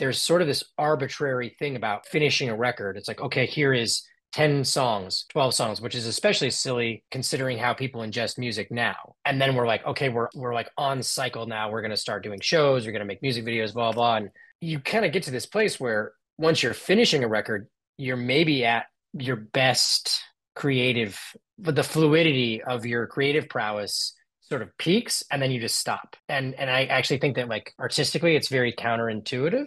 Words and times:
there's 0.00 0.20
sort 0.20 0.40
of 0.40 0.48
this 0.48 0.64
arbitrary 0.78 1.54
thing 1.58 1.76
about 1.76 2.06
finishing 2.06 2.48
a 2.48 2.56
record. 2.56 2.96
It's 2.96 3.06
like, 3.06 3.20
okay, 3.20 3.44
here 3.44 3.74
is 3.74 4.02
10 4.32 4.64
songs, 4.64 5.26
12 5.28 5.54
songs, 5.54 5.80
which 5.80 5.94
is 5.94 6.06
especially 6.06 6.50
silly 6.50 7.04
considering 7.10 7.58
how 7.58 7.74
people 7.74 8.00
ingest 8.00 8.38
music 8.38 8.70
now. 8.70 9.14
And 9.26 9.38
then 9.40 9.54
we're 9.54 9.66
like, 9.66 9.86
okay, 9.86 10.08
we're 10.08 10.28
we're 10.34 10.54
like 10.54 10.70
on 10.78 11.02
cycle 11.02 11.46
now. 11.46 11.70
We're 11.70 11.82
going 11.82 11.90
to 11.90 11.96
start 11.98 12.24
doing 12.24 12.40
shows, 12.40 12.86
we're 12.86 12.92
going 12.92 13.00
to 13.00 13.06
make 13.06 13.22
music 13.22 13.44
videos, 13.44 13.74
blah 13.74 13.92
blah. 13.92 14.16
And 14.16 14.30
you 14.60 14.80
kind 14.80 15.04
of 15.04 15.12
get 15.12 15.24
to 15.24 15.30
this 15.30 15.46
place 15.46 15.78
where 15.78 16.12
once 16.38 16.62
you're 16.62 16.74
finishing 16.74 17.22
a 17.22 17.28
record, 17.28 17.68
you're 17.98 18.16
maybe 18.16 18.64
at 18.64 18.86
your 19.12 19.36
best 19.36 20.20
creative 20.56 21.18
but 21.58 21.76
the 21.76 21.82
fluidity 21.82 22.62
of 22.62 22.86
your 22.86 23.06
creative 23.06 23.48
prowess 23.48 24.14
sort 24.50 24.62
of 24.62 24.76
peaks 24.78 25.22
and 25.30 25.40
then 25.40 25.52
you 25.52 25.60
just 25.60 25.78
stop. 25.78 26.16
And 26.28 26.54
and 26.56 26.68
I 26.68 26.84
actually 26.86 27.18
think 27.18 27.36
that 27.36 27.48
like 27.48 27.72
artistically 27.78 28.34
it's 28.34 28.48
very 28.48 28.72
counterintuitive. 28.72 29.66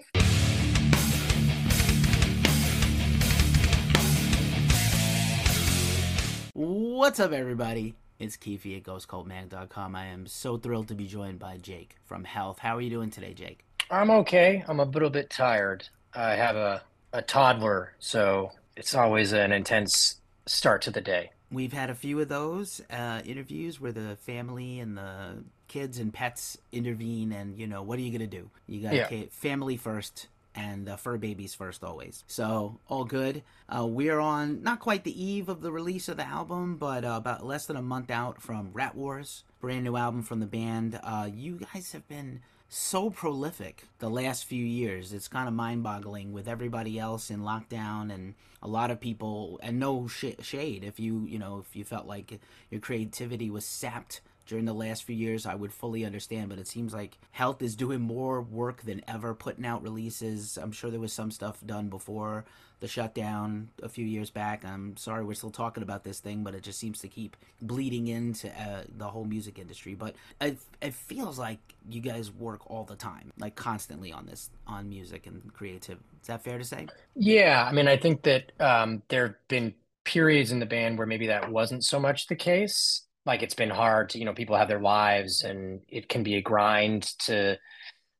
What's 6.53 7.19
up, 7.19 7.31
everybody? 7.31 7.95
It's 8.19 8.37
Keefe 8.37 8.65
at 8.65 8.83
GhostCultMag.com. 8.83 9.95
I 9.95 10.07
am 10.07 10.27
so 10.27 10.57
thrilled 10.57 10.89
to 10.89 10.95
be 10.95 11.07
joined 11.07 11.39
by 11.39 11.57
Jake 11.57 11.95
from 12.05 12.25
Health. 12.25 12.59
How 12.59 12.77
are 12.77 12.81
you 12.81 12.89
doing 12.89 13.09
today, 13.09 13.33
Jake? 13.33 13.65
I'm 13.89 14.11
okay. 14.11 14.63
I'm 14.67 14.79
a 14.79 14.85
little 14.85 15.09
bit 15.09 15.29
tired. 15.29 15.87
I 16.13 16.31
have 16.35 16.55
a, 16.55 16.83
a 17.11 17.21
toddler, 17.21 17.93
so 17.99 18.51
it's 18.77 18.95
always 18.95 19.33
an 19.33 19.51
intense 19.51 20.21
start 20.45 20.81
to 20.83 20.91
the 20.91 21.01
day. 21.01 21.31
We've 21.53 21.71
had 21.73 21.89
a 21.89 21.95
few 21.95 22.19
of 22.19 22.27
those 22.29 22.81
uh, 22.89 23.21
interviews 23.25 23.79
where 23.79 23.91
the 23.91 24.15
family 24.21 24.79
and 24.79 24.97
the 24.97 25.43
kids 25.67 25.99
and 25.99 26.13
pets 26.13 26.57
intervene, 26.71 27.31
and 27.31 27.57
you 27.57 27.67
know, 27.67 27.83
what 27.83 27.99
are 27.99 28.01
you 28.01 28.09
going 28.17 28.29
to 28.29 28.37
do? 28.37 28.49
You 28.67 28.81
got 28.81 28.93
Yeah. 28.93 29.07
yeah. 29.11 29.23
family 29.29 29.77
first 29.77 30.27
and 30.55 30.87
uh, 30.89 30.95
fur 30.95 31.17
babies 31.17 31.55
first 31.55 31.83
always. 31.83 32.23
So 32.27 32.77
all 32.87 33.05
good. 33.05 33.43
Uh, 33.67 33.85
we're 33.87 34.19
on 34.19 34.61
not 34.63 34.79
quite 34.79 35.03
the 35.03 35.23
eve 35.23 35.49
of 35.49 35.61
the 35.61 35.71
release 35.71 36.07
of 36.09 36.17
the 36.17 36.27
album, 36.27 36.75
but 36.77 37.03
uh, 37.05 37.15
about 37.17 37.45
less 37.45 37.65
than 37.65 37.75
a 37.75 37.81
month 37.81 38.11
out 38.11 38.41
from 38.41 38.69
Rat 38.73 38.95
Wars, 38.95 39.43
brand 39.61 39.83
new 39.83 39.95
album 39.95 40.21
from 40.21 40.39
the 40.39 40.45
band. 40.45 40.99
Uh, 41.03 41.29
you 41.33 41.59
guys 41.73 41.91
have 41.93 42.07
been 42.07 42.41
so 42.73 43.09
prolific 43.09 43.83
the 43.99 44.09
last 44.09 44.45
few 44.45 44.65
years. 44.65 45.13
It's 45.13 45.27
kind 45.27 45.47
of 45.47 45.53
mind-boggling 45.53 46.33
with 46.33 46.47
everybody 46.47 46.97
else 46.97 47.29
in 47.29 47.41
lockdown 47.41 48.11
and 48.11 48.33
a 48.63 48.67
lot 48.67 48.89
of 48.89 48.99
people 48.99 49.59
and 49.61 49.79
no 49.79 50.07
sh- 50.07 50.41
shade 50.41 50.83
if 50.83 50.99
you, 50.99 51.25
you 51.27 51.37
know, 51.37 51.59
if 51.59 51.75
you 51.75 51.83
felt 51.83 52.07
like 52.07 52.39
your 52.71 52.81
creativity 52.81 53.51
was 53.51 53.65
sapped 53.65 54.21
during 54.45 54.65
the 54.65 54.73
last 54.73 55.03
few 55.03 55.15
years, 55.15 55.45
I 55.45 55.55
would 55.55 55.73
fully 55.73 56.05
understand, 56.05 56.49
but 56.49 56.59
it 56.59 56.67
seems 56.67 56.93
like 56.93 57.17
Health 57.31 57.61
is 57.61 57.75
doing 57.75 58.01
more 58.01 58.41
work 58.41 58.83
than 58.83 59.01
ever, 59.07 59.33
putting 59.33 59.65
out 59.65 59.83
releases. 59.83 60.57
I'm 60.57 60.71
sure 60.71 60.91
there 60.91 60.99
was 60.99 61.13
some 61.13 61.31
stuff 61.31 61.59
done 61.65 61.89
before 61.89 62.45
the 62.83 62.87
shutdown 62.89 63.69
a 63.81 63.87
few 63.87 64.05
years 64.05 64.29
back. 64.29 64.65
I'm 64.65 64.97
sorry 64.97 65.23
we're 65.23 65.35
still 65.35 65.51
talking 65.51 65.83
about 65.83 66.03
this 66.03 66.19
thing, 66.19 66.43
but 66.43 66.53
it 66.53 66.63
just 66.63 66.79
seems 66.79 66.99
to 66.99 67.07
keep 67.07 67.37
bleeding 67.61 68.09
into 68.09 68.49
uh, 68.49 68.83
the 68.97 69.07
whole 69.07 69.23
music 69.23 69.57
industry. 69.57 69.95
But 69.95 70.15
it, 70.41 70.57
it 70.81 70.93
feels 70.93 71.39
like 71.39 71.59
you 71.89 72.01
guys 72.01 72.29
work 72.29 72.69
all 72.69 72.83
the 72.83 72.97
time, 72.97 73.31
like 73.39 73.55
constantly 73.55 74.11
on 74.11 74.25
this, 74.25 74.49
on 74.67 74.89
music 74.89 75.27
and 75.27 75.53
creative. 75.53 75.99
Is 76.21 76.27
that 76.27 76.43
fair 76.43 76.57
to 76.57 76.65
say? 76.65 76.87
Yeah, 77.15 77.65
I 77.65 77.71
mean, 77.71 77.87
I 77.87 77.95
think 77.95 78.23
that 78.23 78.51
um, 78.59 79.01
there 79.07 79.27
have 79.27 79.47
been 79.47 79.73
periods 80.03 80.51
in 80.51 80.59
the 80.59 80.65
band 80.65 80.97
where 80.97 81.07
maybe 81.07 81.27
that 81.27 81.49
wasn't 81.49 81.85
so 81.85 82.01
much 82.01 82.27
the 82.27 82.35
case. 82.35 83.03
Like 83.25 83.41
it's 83.41 83.55
been 83.55 83.69
hard 83.69 84.09
to, 84.11 84.19
you 84.19 84.25
know, 84.25 84.33
people 84.33 84.57
have 84.57 84.67
their 84.67 84.81
lives 84.81 85.43
and 85.43 85.81
it 85.87 86.09
can 86.09 86.23
be 86.23 86.35
a 86.35 86.41
grind 86.41 87.03
to 87.19 87.57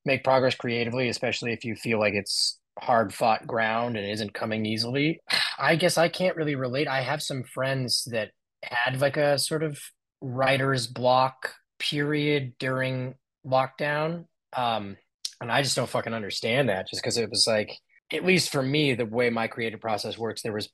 make 0.06 0.24
progress 0.24 0.56
creatively, 0.56 1.10
especially 1.10 1.54
if 1.54 1.66
you 1.66 1.76
feel 1.76 2.00
like 2.00 2.14
it's 2.14 2.60
hard 2.80 3.14
fought 3.14 3.46
ground 3.46 3.98
and 3.98 4.10
isn't 4.10 4.34
coming 4.34 4.66
easily. 4.66 5.22
I 5.60 5.76
guess 5.76 5.98
I 5.98 6.10
can't 6.10 6.36
really 6.36 6.56
relate. 6.56 6.88
I 6.88 7.02
have 7.02 7.22
some 7.22 7.44
friends 7.44 8.06
that 8.12 8.32
had 8.64 9.00
like 9.02 9.18
a 9.18 9.38
sort 9.38 9.64
of 9.64 9.80
writer's 10.22 10.88
block 10.88 11.54
period 11.80 12.54
during 12.60 13.16
lockdown. 13.46 14.26
Um, 14.56 14.98
and 15.42 15.52
I 15.52 15.62
just 15.62 15.76
don't 15.76 15.90
fucking 15.90 16.14
understand 16.14 16.70
that 16.70 16.88
just 16.88 17.02
because 17.02 17.18
it 17.18 17.30
was 17.30 17.46
like, 17.48 17.78
at 18.12 18.26
least 18.26 18.52
for 18.52 18.62
me, 18.62 18.94
the 18.94 19.06
way 19.06 19.30
my 19.30 19.48
creative 19.48 19.82
process 19.82 20.18
works, 20.18 20.42
there 20.42 20.54
was, 20.54 20.70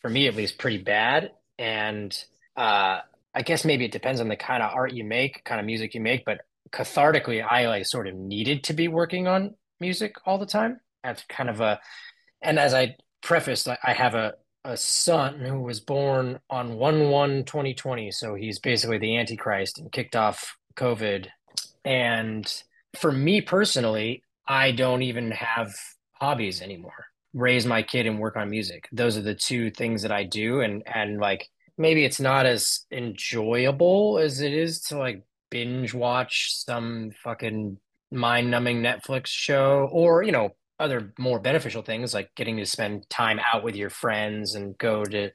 for 0.00 0.08
me 0.08 0.26
at 0.26 0.36
least, 0.36 0.58
pretty 0.58 0.78
bad. 0.78 1.32
And 1.58 2.16
uh, 2.56 3.00
I 3.34 3.42
guess 3.42 3.64
maybe 3.64 3.84
it 3.84 3.92
depends 3.92 4.20
on 4.20 4.28
the 4.28 4.36
kind 4.36 4.62
of 4.62 4.72
art 4.74 4.92
you 4.92 5.04
make, 5.04 5.44
kind 5.44 5.60
of 5.60 5.66
music 5.66 5.94
you 5.94 6.00
make, 6.00 6.24
but 6.24 6.40
cathartically, 6.72 7.44
I 7.48 7.66
like 7.68 7.86
sort 7.86 8.08
of 8.08 8.14
needed 8.14 8.64
to 8.64 8.72
be 8.72 8.88
working 8.88 9.28
on 9.28 9.54
music 9.80 10.14
all 10.26 10.38
the 10.38 10.46
time. 10.46 10.80
That's 11.04 11.24
kind 11.28 11.48
of 11.48 11.60
a, 11.60 11.80
and 12.42 12.58
as 12.58 12.74
I 12.74 12.96
prefaced, 13.22 13.68
I 13.68 13.92
have 13.92 14.14
a, 14.14 14.34
a 14.64 14.76
son 14.76 15.40
who 15.40 15.60
was 15.60 15.80
born 15.80 16.40
on 16.50 16.74
1 16.74 17.10
1 17.10 17.44
2020. 17.44 18.10
So 18.10 18.34
he's 18.34 18.58
basically 18.58 18.98
the 18.98 19.16
Antichrist 19.16 19.78
and 19.78 19.90
kicked 19.90 20.16
off 20.16 20.56
COVID. 20.76 21.28
And 21.84 22.62
for 22.96 23.10
me 23.10 23.40
personally, 23.40 24.22
I 24.46 24.72
don't 24.72 25.02
even 25.02 25.30
have 25.30 25.72
hobbies 26.12 26.60
anymore. 26.60 27.06
Raise 27.32 27.64
my 27.64 27.82
kid 27.82 28.06
and 28.06 28.18
work 28.18 28.36
on 28.36 28.50
music. 28.50 28.88
Those 28.92 29.16
are 29.16 29.22
the 29.22 29.34
two 29.34 29.70
things 29.70 30.02
that 30.02 30.12
I 30.12 30.24
do. 30.24 30.60
And, 30.60 30.82
and 30.86 31.20
like, 31.20 31.48
maybe 31.80 32.04
it's 32.04 32.20
not 32.20 32.44
as 32.44 32.84
enjoyable 32.92 34.18
as 34.18 34.42
it 34.42 34.52
is 34.52 34.82
to 34.82 34.98
like 34.98 35.22
binge 35.50 35.94
watch 35.94 36.54
some 36.54 37.10
fucking 37.24 37.78
mind 38.12 38.50
numbing 38.50 38.82
Netflix 38.82 39.28
show 39.28 39.88
or, 39.90 40.22
you 40.22 40.30
know, 40.30 40.50
other 40.78 41.14
more 41.18 41.40
beneficial 41.40 41.80
things 41.80 42.12
like 42.12 42.30
getting 42.36 42.58
to 42.58 42.66
spend 42.66 43.08
time 43.08 43.40
out 43.40 43.64
with 43.64 43.76
your 43.76 43.88
friends 43.88 44.54
and 44.54 44.76
go 44.76 45.04
to 45.06 45.30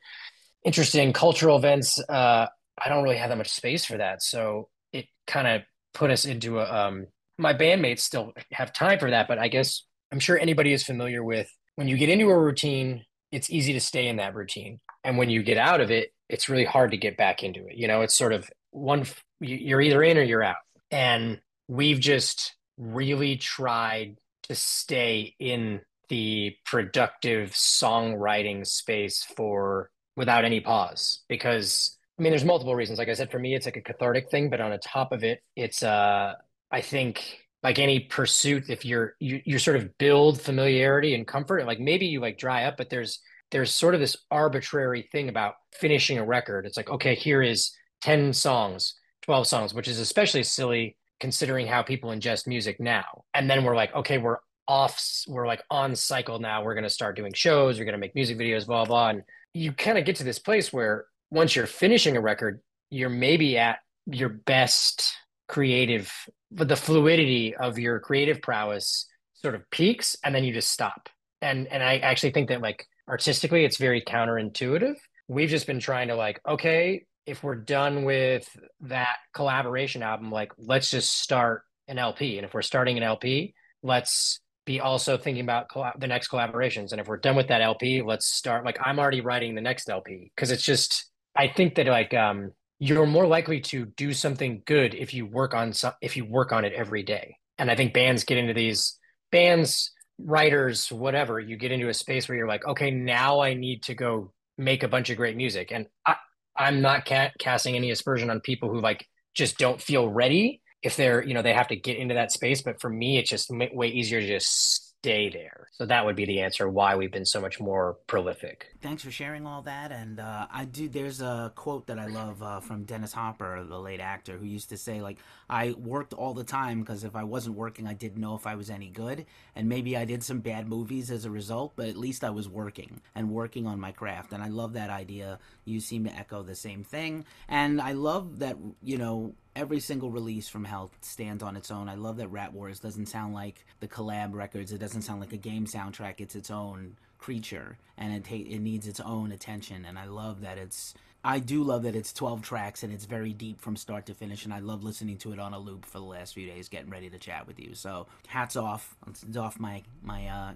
interesting 0.63 1.13
cultural 1.13 1.57
events. 1.57 1.99
Uh, 2.07 2.45
I 2.77 2.89
don't 2.89 3.03
really 3.03 3.17
have 3.17 3.29
that 3.29 3.37
much 3.37 3.49
space 3.49 3.83
for 3.83 3.97
that. 3.97 4.21
So 4.21 4.69
it 4.93 5.07
kind 5.25 5.47
of 5.47 5.63
put 5.95 6.11
us 6.11 6.25
into 6.25 6.59
a, 6.59 6.71
um, 6.71 7.07
my 7.39 7.55
bandmates 7.55 8.01
still 8.01 8.33
have 8.51 8.71
time 8.71 8.99
for 8.99 9.09
that, 9.09 9.27
but 9.27 9.39
I 9.39 9.47
guess 9.47 9.83
I'm 10.11 10.19
sure 10.19 10.37
anybody 10.37 10.73
is 10.73 10.83
familiar 10.83 11.23
with 11.23 11.49
when 11.75 11.87
you 11.87 11.97
get 11.97 12.09
into 12.09 12.29
a 12.29 12.39
routine, 12.39 13.03
it's 13.31 13.49
easy 13.49 13.73
to 13.73 13.81
stay 13.81 14.07
in 14.07 14.17
that 14.17 14.35
routine. 14.35 14.79
And 15.03 15.17
when 15.17 15.31
you 15.31 15.41
get 15.41 15.57
out 15.57 15.81
of 15.81 15.89
it, 15.89 16.11
it's 16.29 16.49
really 16.49 16.65
hard 16.65 16.91
to 16.91 16.97
get 16.97 17.17
back 17.17 17.43
into 17.43 17.67
it. 17.67 17.75
You 17.75 17.87
know, 17.87 18.01
it's 18.01 18.15
sort 18.15 18.33
of 18.33 18.49
one, 18.71 19.05
you- 19.39 19.57
you're 19.57 19.81
either 19.81 20.03
in 20.03 20.17
or 20.17 20.23
you're 20.23 20.43
out. 20.43 20.57
And 20.91 21.39
we've 21.67 21.99
just 21.99 22.55
really 22.77 23.37
tried 23.37 24.17
to 24.43 24.55
stay 24.55 25.35
in 25.39 25.81
the 26.09 26.55
productive 26.65 27.51
songwriting 27.51 28.65
space 28.65 29.23
for 29.23 29.89
without 30.15 30.45
any 30.45 30.59
pause 30.59 31.23
because 31.27 31.97
I 32.17 32.21
mean 32.21 32.31
there's 32.31 32.45
multiple 32.45 32.75
reasons. 32.75 32.99
Like 32.99 33.09
I 33.09 33.13
said, 33.13 33.31
for 33.31 33.39
me 33.39 33.55
it's 33.55 33.65
like 33.65 33.75
a 33.77 33.81
cathartic 33.81 34.29
thing, 34.29 34.49
but 34.49 34.61
on 34.61 34.71
the 34.71 34.77
top 34.77 35.11
of 35.11 35.23
it, 35.23 35.41
it's 35.55 35.81
uh 35.83 36.33
I 36.71 36.81
think 36.81 37.39
like 37.63 37.79
any 37.79 38.01
pursuit, 38.01 38.69
if 38.69 38.85
you're 38.85 39.15
you 39.19 39.41
you 39.45 39.57
sort 39.59 39.77
of 39.77 39.97
build 39.97 40.39
familiarity 40.39 41.15
and 41.15 41.25
comfort, 41.27 41.65
like 41.65 41.79
maybe 41.79 42.05
you 42.05 42.19
like 42.19 42.37
dry 42.37 42.65
up, 42.65 42.77
but 42.77 42.89
there's 42.89 43.19
there's 43.55 43.73
sort 43.73 43.93
of 43.93 44.01
this 44.01 44.17
arbitrary 44.29 45.07
thing 45.13 45.29
about 45.29 45.53
finishing 45.71 46.17
a 46.17 46.25
record. 46.25 46.65
It's 46.65 46.75
like, 46.75 46.89
okay, 46.89 47.15
here 47.15 47.41
is 47.41 47.71
10 48.01 48.33
songs, 48.33 48.95
12 49.21 49.47
songs, 49.47 49.73
which 49.73 49.87
is 49.87 49.97
especially 49.97 50.43
silly 50.43 50.97
considering 51.21 51.65
how 51.65 51.81
people 51.81 52.09
ingest 52.09 52.47
music 52.47 52.81
now. 52.81 53.23
And 53.33 53.49
then 53.49 53.63
we're 53.63 53.77
like, 53.77 53.95
okay, 53.95 54.17
we're 54.17 54.39
off, 54.67 55.01
we're 55.29 55.47
like 55.47 55.63
on 55.71 55.95
cycle 55.95 56.37
now. 56.37 56.65
We're 56.65 56.73
going 56.73 56.83
to 56.83 56.89
start 56.89 57.15
doing 57.15 57.31
shows, 57.31 57.79
we're 57.79 57.85
going 57.85 57.93
to 57.93 57.97
make 57.97 58.13
music 58.13 58.37
videos, 58.37 58.67
blah, 58.67 58.83
blah. 58.83 59.11
And 59.11 59.23
you 59.53 59.71
kind 59.71 59.97
of 59.97 60.03
get 60.03 60.17
to 60.17 60.25
this 60.25 60.37
place 60.37 60.73
where 60.73 61.05
once 61.31 61.55
you're 61.55 61.65
finishing 61.65 62.17
a 62.17 62.21
record, 62.21 62.59
you're 62.89 63.07
maybe 63.07 63.57
at 63.57 63.77
your 64.05 64.27
best 64.27 65.15
creative, 65.47 66.11
but 66.51 66.67
the 66.67 66.75
fluidity 66.75 67.55
of 67.55 67.79
your 67.79 68.01
creative 68.01 68.41
prowess 68.41 69.07
sort 69.35 69.55
of 69.55 69.69
peaks 69.69 70.17
and 70.25 70.35
then 70.35 70.43
you 70.43 70.53
just 70.53 70.73
stop. 70.73 71.07
And 71.41 71.67
and 71.67 71.81
I 71.81 71.99
actually 71.99 72.31
think 72.31 72.49
that 72.49 72.59
like 72.59 72.85
artistically 73.07 73.65
it's 73.65 73.77
very 73.77 74.01
counterintuitive. 74.01 74.95
We've 75.27 75.49
just 75.49 75.67
been 75.67 75.79
trying 75.79 76.09
to 76.09 76.15
like, 76.15 76.39
okay, 76.47 77.05
if 77.25 77.43
we're 77.43 77.55
done 77.55 78.03
with 78.03 78.47
that 78.81 79.17
collaboration 79.33 80.03
album, 80.03 80.31
like 80.31 80.51
let's 80.57 80.91
just 80.91 81.11
start 81.19 81.63
an 81.87 81.97
LP. 81.97 82.37
And 82.37 82.45
if 82.45 82.53
we're 82.53 82.61
starting 82.61 82.97
an 82.97 83.03
LP, 83.03 83.53
let's 83.81 84.39
be 84.65 84.79
also 84.79 85.17
thinking 85.17 85.43
about 85.43 85.69
collab- 85.69 85.99
the 85.99 86.07
next 86.07 86.29
collaborations. 86.29 86.91
And 86.91 86.99
if 86.99 87.07
we're 87.07 87.17
done 87.17 87.35
with 87.35 87.47
that 87.47 87.61
LP, 87.61 88.01
let's 88.01 88.25
start 88.27 88.65
like 88.65 88.77
I'm 88.83 88.99
already 88.99 89.21
writing 89.21 89.55
the 89.55 89.61
next 89.61 89.89
LP 89.89 90.31
because 90.35 90.51
it's 90.51 90.63
just 90.63 91.09
I 91.35 91.47
think 91.47 91.75
that 91.75 91.87
like 91.87 92.13
um 92.13 92.51
you're 92.79 93.05
more 93.05 93.27
likely 93.27 93.61
to 93.61 93.85
do 93.85 94.11
something 94.13 94.61
good 94.65 94.93
if 94.93 95.13
you 95.13 95.25
work 95.25 95.53
on 95.53 95.73
some 95.73 95.93
if 96.01 96.17
you 96.17 96.25
work 96.25 96.51
on 96.51 96.65
it 96.65 96.73
every 96.73 97.03
day. 97.03 97.37
And 97.57 97.71
I 97.71 97.75
think 97.75 97.93
bands 97.93 98.25
get 98.25 98.37
into 98.37 98.53
these 98.53 98.97
bands, 99.31 99.91
writers, 100.17 100.91
whatever, 100.91 101.39
you 101.39 101.57
get 101.57 101.71
into 101.71 101.89
a 101.89 101.93
space 101.93 102.27
where 102.27 102.37
you're 102.37 102.47
like, 102.47 102.65
okay, 102.65 102.91
now 102.91 103.41
I 103.41 103.53
need 103.53 103.83
to 103.83 103.95
go 103.95 104.31
make 104.57 104.83
a 104.83 104.87
bunch 104.87 105.09
of 105.09 105.17
great 105.17 105.35
music. 105.35 105.71
And 105.71 105.87
I 106.05 106.15
I'm 106.57 106.81
not 106.81 107.05
ca- 107.05 107.31
casting 107.37 107.75
any 107.75 107.91
aspersion 107.91 108.29
on 108.29 108.39
people 108.39 108.69
who 108.69 108.79
like 108.79 109.05
just 109.33 109.57
don't 109.57 109.81
feel 109.81 110.07
ready 110.07 110.61
if 110.81 110.95
they're 110.95 111.23
you 111.23 111.33
know 111.33 111.41
they 111.41 111.53
have 111.53 111.67
to 111.67 111.75
get 111.75 111.97
into 111.97 112.13
that 112.13 112.31
space 112.31 112.61
but 112.61 112.79
for 112.79 112.89
me 112.89 113.17
it's 113.17 113.29
just 113.29 113.49
way 113.51 113.87
easier 113.87 114.21
to 114.21 114.27
just 114.27 114.85
stay 115.05 115.29
there. 115.29 115.67
So 115.73 115.85
that 115.85 116.03
would 116.03 116.15
be 116.15 116.25
the 116.25 116.41
answer 116.41 116.67
why 116.67 116.95
we've 116.95 117.11
been 117.11 117.25
so 117.25 117.39
much 117.39 117.59
more 117.59 117.97
prolific. 118.07 118.69
Thanks 118.81 119.03
for 119.03 119.11
sharing 119.11 119.45
all 119.45 119.61
that. 119.61 119.91
And 119.91 120.19
uh, 120.19 120.47
I 120.51 120.65
do. 120.65 120.89
There's 120.89 121.21
a 121.21 121.53
quote 121.55 121.85
that 121.87 121.99
I 121.99 122.07
love 122.07 122.41
uh, 122.41 122.59
from 122.59 122.85
Dennis 122.85 123.13
Hopper, 123.13 123.63
the 123.63 123.77
late 123.77 123.99
actor, 123.99 124.35
who 124.35 124.45
used 124.45 124.69
to 124.69 124.77
say, 124.77 125.01
like, 125.01 125.19
I 125.49 125.71
worked 125.71 126.13
all 126.13 126.33
the 126.33 126.43
time 126.43 126.79
because 126.81 127.03
if 127.03 127.15
I 127.15 127.23
wasn't 127.23 127.55
working, 127.55 127.87
I 127.87 127.93
didn't 127.93 128.21
know 128.21 128.35
if 128.35 128.47
I 128.47 128.55
was 128.55 128.69
any 128.69 128.89
good. 128.89 129.25
And 129.55 129.69
maybe 129.69 129.95
I 129.95 130.05
did 130.05 130.23
some 130.23 130.39
bad 130.39 130.67
movies 130.67 131.11
as 131.11 131.25
a 131.25 131.29
result, 131.29 131.73
but 131.75 131.87
at 131.87 131.97
least 131.97 132.23
I 132.23 132.29
was 132.31 132.49
working 132.49 133.01
and 133.13 133.31
working 133.31 133.67
on 133.67 133.79
my 133.79 133.91
craft. 133.91 134.33
And 134.33 134.43
I 134.43 134.47
love 134.47 134.73
that 134.73 134.89
idea. 134.89 135.39
You 135.65 135.79
seem 135.79 136.05
to 136.05 136.15
echo 136.15 136.43
the 136.43 136.55
same 136.55 136.83
thing. 136.83 137.25
And 137.47 137.79
I 137.81 137.91
love 137.91 138.39
that, 138.39 138.57
you 138.81 138.97
know, 138.97 139.33
every 139.55 139.79
single 139.79 140.11
release 140.11 140.47
from 140.47 140.65
Health 140.65 140.97
stands 141.01 141.41
on 141.43 141.55
its 141.55 141.71
own. 141.71 141.89
I 141.89 141.95
love 141.95 142.17
that 142.17 142.27
Rat 142.27 142.53
Wars 142.53 142.79
doesn't 142.79 143.05
sound 143.07 143.33
like 143.33 143.65
the 143.79 143.87
collab 143.87 144.33
records. 144.33 144.71
It 144.71 144.79
doesn't 144.79 145.03
sound 145.03 145.21
like 145.21 145.33
a 145.33 145.37
game 145.37 145.65
soundtrack. 145.65 146.15
It's 146.19 146.35
its 146.35 146.51
own 146.51 146.97
creature, 147.17 147.77
and 147.97 148.13
it 148.13 148.25
ta- 148.25 148.35
it 148.35 148.59
needs 148.59 148.87
its 148.87 148.99
own 148.99 149.31
attention. 149.31 149.85
And 149.85 149.97
I 149.97 150.05
love 150.05 150.41
that 150.41 150.57
it's. 150.57 150.93
I 151.25 151.39
do 151.39 151.63
love 151.63 151.81
that 151.83 151.95
it's 151.95 152.13
12 152.13 152.43
tracks 152.43 152.83
and 152.83 152.93
it's 152.93 153.05
very 153.05 153.33
deep 153.33 153.59
from 153.59 153.75
start 153.75 154.05
to 154.05 154.13
finish, 154.13 154.45
and 154.45 154.53
I 154.53 154.59
love 154.59 154.83
listening 154.83 155.17
to 155.17 155.33
it 155.33 155.39
on 155.39 155.55
a 155.55 155.59
loop 155.59 155.83
for 155.83 155.97
the 155.97 156.05
last 156.05 156.35
few 156.35 156.45
days, 156.45 156.69
getting 156.69 156.91
ready 156.91 157.09
to 157.09 157.17
chat 157.17 157.47
with 157.47 157.59
you. 157.59 157.73
So 157.73 158.05
hats 158.27 158.55
off, 158.55 158.95
it's 159.07 159.35
off 159.35 159.59
my 159.59 159.81
my 160.03 160.27
uh, 160.27 160.53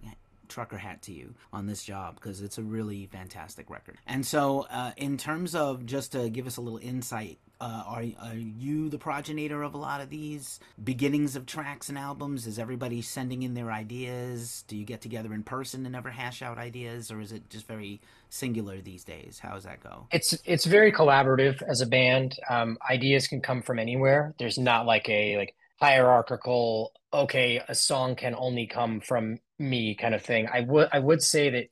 trucker 0.50 0.78
hat 0.78 1.01
to 1.04 1.13
you 1.13 1.34
on 1.54 1.68
this 1.68 1.84
job 1.84 2.16
because 2.16 2.42
it's 2.42 2.57
a 2.57 2.63
really 2.63 3.06
fantastic 3.06 3.69
record. 3.69 3.98
And 4.06 4.25
so, 4.25 4.68
uh, 4.69 4.92
in 4.98 5.18
terms 5.18 5.56
of 5.56 5.86
just 5.86 6.12
to 6.12 6.30
give 6.30 6.48
us 6.48 6.57
a 6.57 6.62
little 6.62 6.80
insight 6.80 7.40
uh, 7.62 7.84
are, 7.86 8.04
are 8.22 8.36
you 8.36 8.90
the 8.90 8.98
progenitor 8.98 9.63
of 9.63 9.74
a 9.74 9.78
lot 9.78 10.00
of 10.00 10.10
these 10.10 10.62
beginnings 10.81 11.36
of 11.36 11.46
tracks 11.46 11.90
and 11.90 11.98
albums? 11.98 12.48
Is 12.48 12.57
everybody 12.57 13.01
sending 13.01 13.44
in 13.44 13.54
their 13.54 13.69
ideas? 13.69 14.63
Do 14.68 14.78
you 14.78 14.86
get 14.86 15.01
together 15.01 15.34
in 15.34 15.44
person 15.44 15.86
and 15.86 15.94
ever 15.94 16.10
hash 16.10 16.42
out 16.42 16.57
ideas, 16.57 17.12
or 17.12 17.19
is 17.19 17.34
it 17.34 17.50
just 17.50 17.68
very 17.68 18.00
singular 18.30 18.80
these 18.80 19.04
days? 19.04 19.40
How 19.40 19.56
does 19.56 19.66
that 19.66 19.84
go? 19.84 20.07
It's 20.12 20.38
it's 20.45 20.66
very 20.66 20.94
collaborative 20.94 21.62
as 21.63 21.81
a 21.81 21.86
band. 21.86 22.40
Um, 22.50 22.78
ideas 22.90 23.28
can 23.28 23.42
come 23.42 23.62
from 23.62 23.78
anywhere. 23.78 24.34
There's 24.40 24.57
not 24.57 24.86
like 24.86 25.10
a 25.10 25.36
like 25.36 25.56
hierarchical. 25.81 26.92
Okay, 27.14 27.62
a 27.68 27.76
song 27.76 28.16
can 28.16 28.36
only 28.36 28.68
come 28.68 29.00
from 29.02 29.40
me 29.58 29.96
kind 29.96 30.16
of 30.16 30.22
thing. 30.22 30.48
I 30.52 30.62
would 30.62 30.90
I 30.92 31.00
would 31.00 31.22
say 31.22 31.50
that 31.50 31.68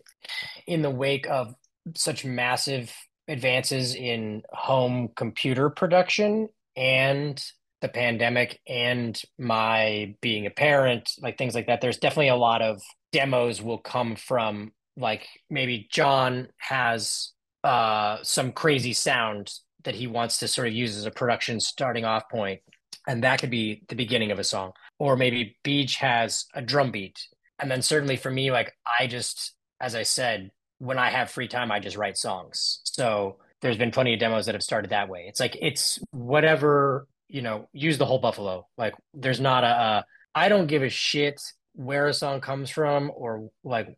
in 0.66 0.82
the 0.82 0.90
wake 0.90 1.28
of 1.28 1.54
such 1.96 2.26
massive 2.26 2.94
advances 3.28 3.96
in 3.96 4.44
home 4.52 5.10
computer 5.16 5.70
production 5.70 6.50
and 6.76 7.42
the 7.82 7.88
pandemic 7.88 8.60
and 8.68 9.20
my 9.38 10.16
being 10.22 10.46
a 10.46 10.52
parent, 10.52 11.12
like 11.22 11.38
things 11.38 11.54
like 11.54 11.68
that, 11.68 11.82
there's 11.82 11.98
definitely 11.98 12.30
a 12.30 12.36
lot 12.36 12.62
of 12.62 12.82
demos 13.12 13.62
will 13.62 13.78
come 13.78 14.16
from 14.16 14.72
like 14.98 15.28
maybe 15.50 15.88
John 15.92 16.48
has 16.58 17.32
uh, 17.64 18.18
some 18.24 18.52
crazy 18.52 18.94
sound 18.94 19.52
that 19.84 19.96
he 19.96 20.08
wants 20.08 20.40
to 20.40 20.48
sort 20.48 20.68
of 20.68 20.74
use 20.74 20.98
as 20.98 21.06
a 21.06 21.12
production 21.12 21.60
starting 21.60 22.04
off 22.04 22.28
point, 22.30 22.62
and 23.08 23.24
that 23.24 23.40
could 23.40 23.50
be 23.50 23.84
the 23.88 23.96
beginning 23.96 24.32
of 24.32 24.40
a 24.40 24.44
song. 24.44 24.74
Or 25.00 25.16
maybe 25.16 25.58
Beach 25.64 25.96
has 25.96 26.46
a 26.54 26.62
drum 26.62 26.92
beat, 26.92 27.20
and 27.60 27.72
then 27.72 27.82
certainly 27.82 28.18
for 28.18 28.30
me, 28.30 28.52
like 28.52 28.74
I 28.86 29.08
just, 29.08 29.54
as 29.80 29.96
I 29.96 30.04
said, 30.04 30.52
when 30.80 31.00
I 31.00 31.10
have 31.10 31.32
free 31.32 31.48
time, 31.48 31.72
I 31.72 31.80
just 31.80 31.98
write 31.98 32.18
songs. 32.18 32.82
So 32.84 33.38
there's 33.62 33.78
been 33.78 33.92
plenty 33.92 34.14
of 34.14 34.20
demos 34.20 34.46
that 34.46 34.56
have 34.56 34.64
started 34.64 34.92
that 34.92 35.10
way. 35.10 35.26
It's 35.28 35.40
like 35.40 35.58
it's 35.60 36.00
whatever 36.12 37.08
you 37.28 37.42
know. 37.42 37.70
Use 37.74 37.98
the 37.98 38.06
whole 38.06 38.20
buffalo. 38.20 38.68
Like 38.78 38.94
there's 39.14 39.40
not 39.40 39.64
a. 39.64 39.68
a 39.68 40.06
I 40.36 40.50
don't 40.50 40.68
give 40.68 40.84
a 40.84 40.90
shit 40.90 41.42
where 41.74 42.08
a 42.08 42.14
song 42.14 42.42
comes 42.42 42.70
from 42.70 43.12
or 43.16 43.50
like 43.64 43.98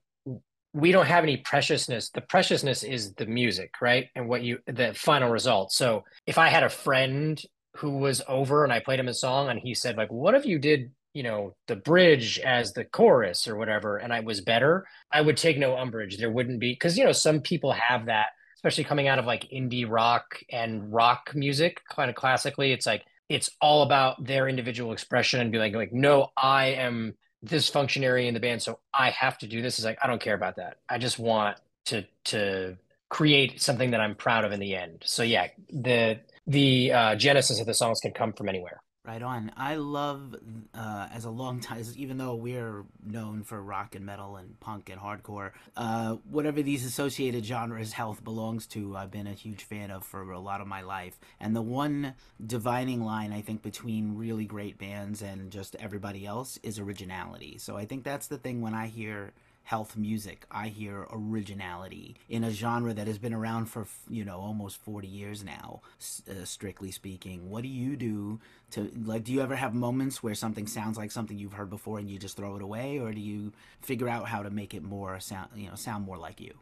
we 0.74 0.92
don't 0.92 1.08
have 1.08 1.24
any 1.24 1.38
preciousness. 1.38 2.10
The 2.10 2.22
preciousness 2.22 2.84
is 2.84 3.14
the 3.16 3.26
music, 3.26 3.74
right? 3.82 4.08
And 4.16 4.30
what 4.30 4.44
you 4.44 4.60
the 4.68 4.94
final 4.94 5.30
result. 5.30 5.72
So 5.72 6.04
if 6.26 6.38
I 6.38 6.50
had 6.50 6.64
a 6.64 6.70
friend 6.70 7.42
who 7.78 7.98
was 7.98 8.22
over 8.28 8.64
and 8.64 8.74
I 8.74 8.80
played 8.80 9.00
him 9.00 9.08
a 9.08 9.14
song 9.14 9.50
and 9.50 9.60
he 9.60 9.74
said 9.74 9.98
like, 9.98 10.12
"What 10.12 10.36
if 10.36 10.46
you 10.46 10.60
did 10.60 10.92
you 11.14 11.24
know 11.24 11.56
the 11.68 11.76
bridge 11.76 12.40
as 12.40 12.74
the 12.74 12.86
chorus 12.86 13.48
or 13.48 13.56
whatever 13.56 13.98
and 13.98 14.14
i 14.14 14.20
was 14.20 14.42
better? 14.42 14.86
I 15.12 15.22
would 15.22 15.38
take 15.38 15.58
no 15.58 15.78
umbrage. 15.78 16.18
There 16.18 16.32
wouldn't 16.32 16.60
be 16.60 16.74
because 16.74 16.98
you 16.98 17.06
know 17.06 17.12
some 17.12 17.42
people 17.42 17.72
have 17.74 18.06
that 18.08 18.28
especially 18.56 18.84
coming 18.84 19.08
out 19.08 19.20
of 19.20 19.26
like 19.26 19.50
indie 19.54 19.90
rock 19.90 20.40
and 20.52 20.92
rock 20.92 21.32
music 21.34 21.82
kind 21.90 22.10
of 22.10 22.16
classically 22.16 22.74
it's 22.74 22.86
like 22.86 23.06
it's 23.30 23.50
all 23.62 23.84
about 23.84 24.26
their 24.26 24.50
individual 24.50 24.92
expression 24.92 25.40
and 25.40 25.52
be 25.52 25.58
like 25.58 25.74
like 25.74 25.94
no 25.94 26.28
i 26.36 26.66
am 26.68 27.16
this 27.42 27.70
functionary 27.70 28.28
in 28.28 28.34
the 28.34 28.40
band 28.40 28.62
so 28.62 28.80
i 28.94 29.10
have 29.12 29.38
to 29.38 29.48
do 29.48 29.62
this. 29.62 29.80
Is 29.80 29.86
like 29.86 29.98
i 30.02 30.08
don't 30.08 30.22
care 30.22 30.36
about 30.36 30.58
that. 30.58 30.78
I 30.90 30.98
just 30.98 31.20
want 31.20 31.58
to 31.86 32.06
to 32.26 32.78
create 33.10 33.62
something 33.62 33.92
that 33.92 34.02
i'm 34.02 34.16
proud 34.16 34.46
of 34.46 34.52
in 34.52 34.60
the 34.60 34.76
end. 34.76 35.04
So 35.06 35.24
yeah 35.24 35.48
the 35.70 36.20
the 36.50 36.92
uh, 36.92 37.16
genesis 37.16 37.60
of 37.60 37.66
the 37.66 37.74
songs 37.74 38.00
can 38.00 38.12
come 38.12 38.34
from 38.34 38.50
anywhere 38.50 38.82
Right 39.06 39.24
on. 39.24 39.52
I 39.56 39.78
love, 39.78 40.36
uh, 40.76 41.08
as 41.12 41.24
a 41.26 41.30
long 41.30 41.62
time, 41.62 41.84
even 41.96 42.18
though 42.18 42.36
we're 42.36 42.84
known 43.04 43.44
for 43.44 43.60
rock 43.60 43.96
and 43.96 44.06
metal 44.06 44.36
and 44.36 44.60
punk 44.60 44.90
and 44.90 45.02
hardcore, 45.02 45.52
uh, 45.78 46.18
whatever 46.30 46.62
these 46.62 46.86
associated 46.86 47.46
genres 47.46 47.94
health 47.94 48.24
belongs 48.24 48.68
to, 48.68 48.98
I've 48.98 49.10
been 49.10 49.26
a 49.26 49.34
huge 49.34 49.64
fan 49.64 49.90
of 49.90 50.04
for 50.04 50.30
a 50.32 50.40
lot 50.40 50.60
of 50.60 50.68
my 50.68 50.82
life. 50.82 51.18
And 51.40 51.56
the 51.56 51.62
one 51.62 52.14
dividing 52.46 53.04
line, 53.04 53.32
I 53.32 53.42
think, 53.42 53.64
between 53.64 54.16
really 54.16 54.46
great 54.46 54.78
bands 54.78 55.22
and 55.22 55.50
just 55.50 55.76
everybody 55.80 56.26
else 56.26 56.60
is 56.62 56.78
originality. 56.78 57.58
So 57.58 57.78
I 57.78 57.86
think 57.86 58.04
that's 58.04 58.28
the 58.28 58.38
thing 58.38 58.62
when 58.62 58.76
I 58.76 58.88
hear 58.88 59.32
health 59.70 59.96
music. 59.96 60.48
I 60.50 60.70
hear 60.70 61.06
originality 61.12 62.16
in 62.28 62.44
a 62.44 62.50
genre 62.50 62.92
that 62.92 63.06
has 63.06 63.20
been 63.20 63.36
around 63.36 63.68
for 63.68 63.86
you 64.10 64.26
know 64.26 64.40
almost 64.40 64.84
40 64.84 65.08
years 65.08 65.44
now, 65.44 65.82
uh, 66.28 66.44
strictly 66.44 66.90
speaking. 66.90 67.52
What 67.52 67.62
do 67.62 67.68
you 67.68 67.96
do 67.96 68.40
to 68.72 68.90
like? 69.06 69.26
Do 69.26 69.32
you 69.32 69.42
ever 69.42 69.56
have 69.56 69.76
moments 69.76 70.24
where 70.24 70.34
something 70.34 70.66
sounds 70.66 70.98
like 70.98 71.12
something 71.12 71.38
you've 71.38 71.54
heard 71.54 71.70
before 71.70 72.00
and 72.00 72.10
you 72.10 72.18
just 72.18 72.36
throw 72.36 72.56
it 72.56 72.64
away, 72.64 72.98
or 72.98 73.12
do 73.12 73.22
you 73.22 73.54
figure 73.82 74.10
out 74.10 74.28
how 74.28 74.42
to 74.42 74.50
make 74.50 74.74
it 74.74 74.82
more 74.82 75.20
sound 75.20 75.50
you 75.56 75.70
know 75.70 75.76
sound 75.76 76.04
more 76.04 76.18
like 76.18 76.42
you? 76.42 76.56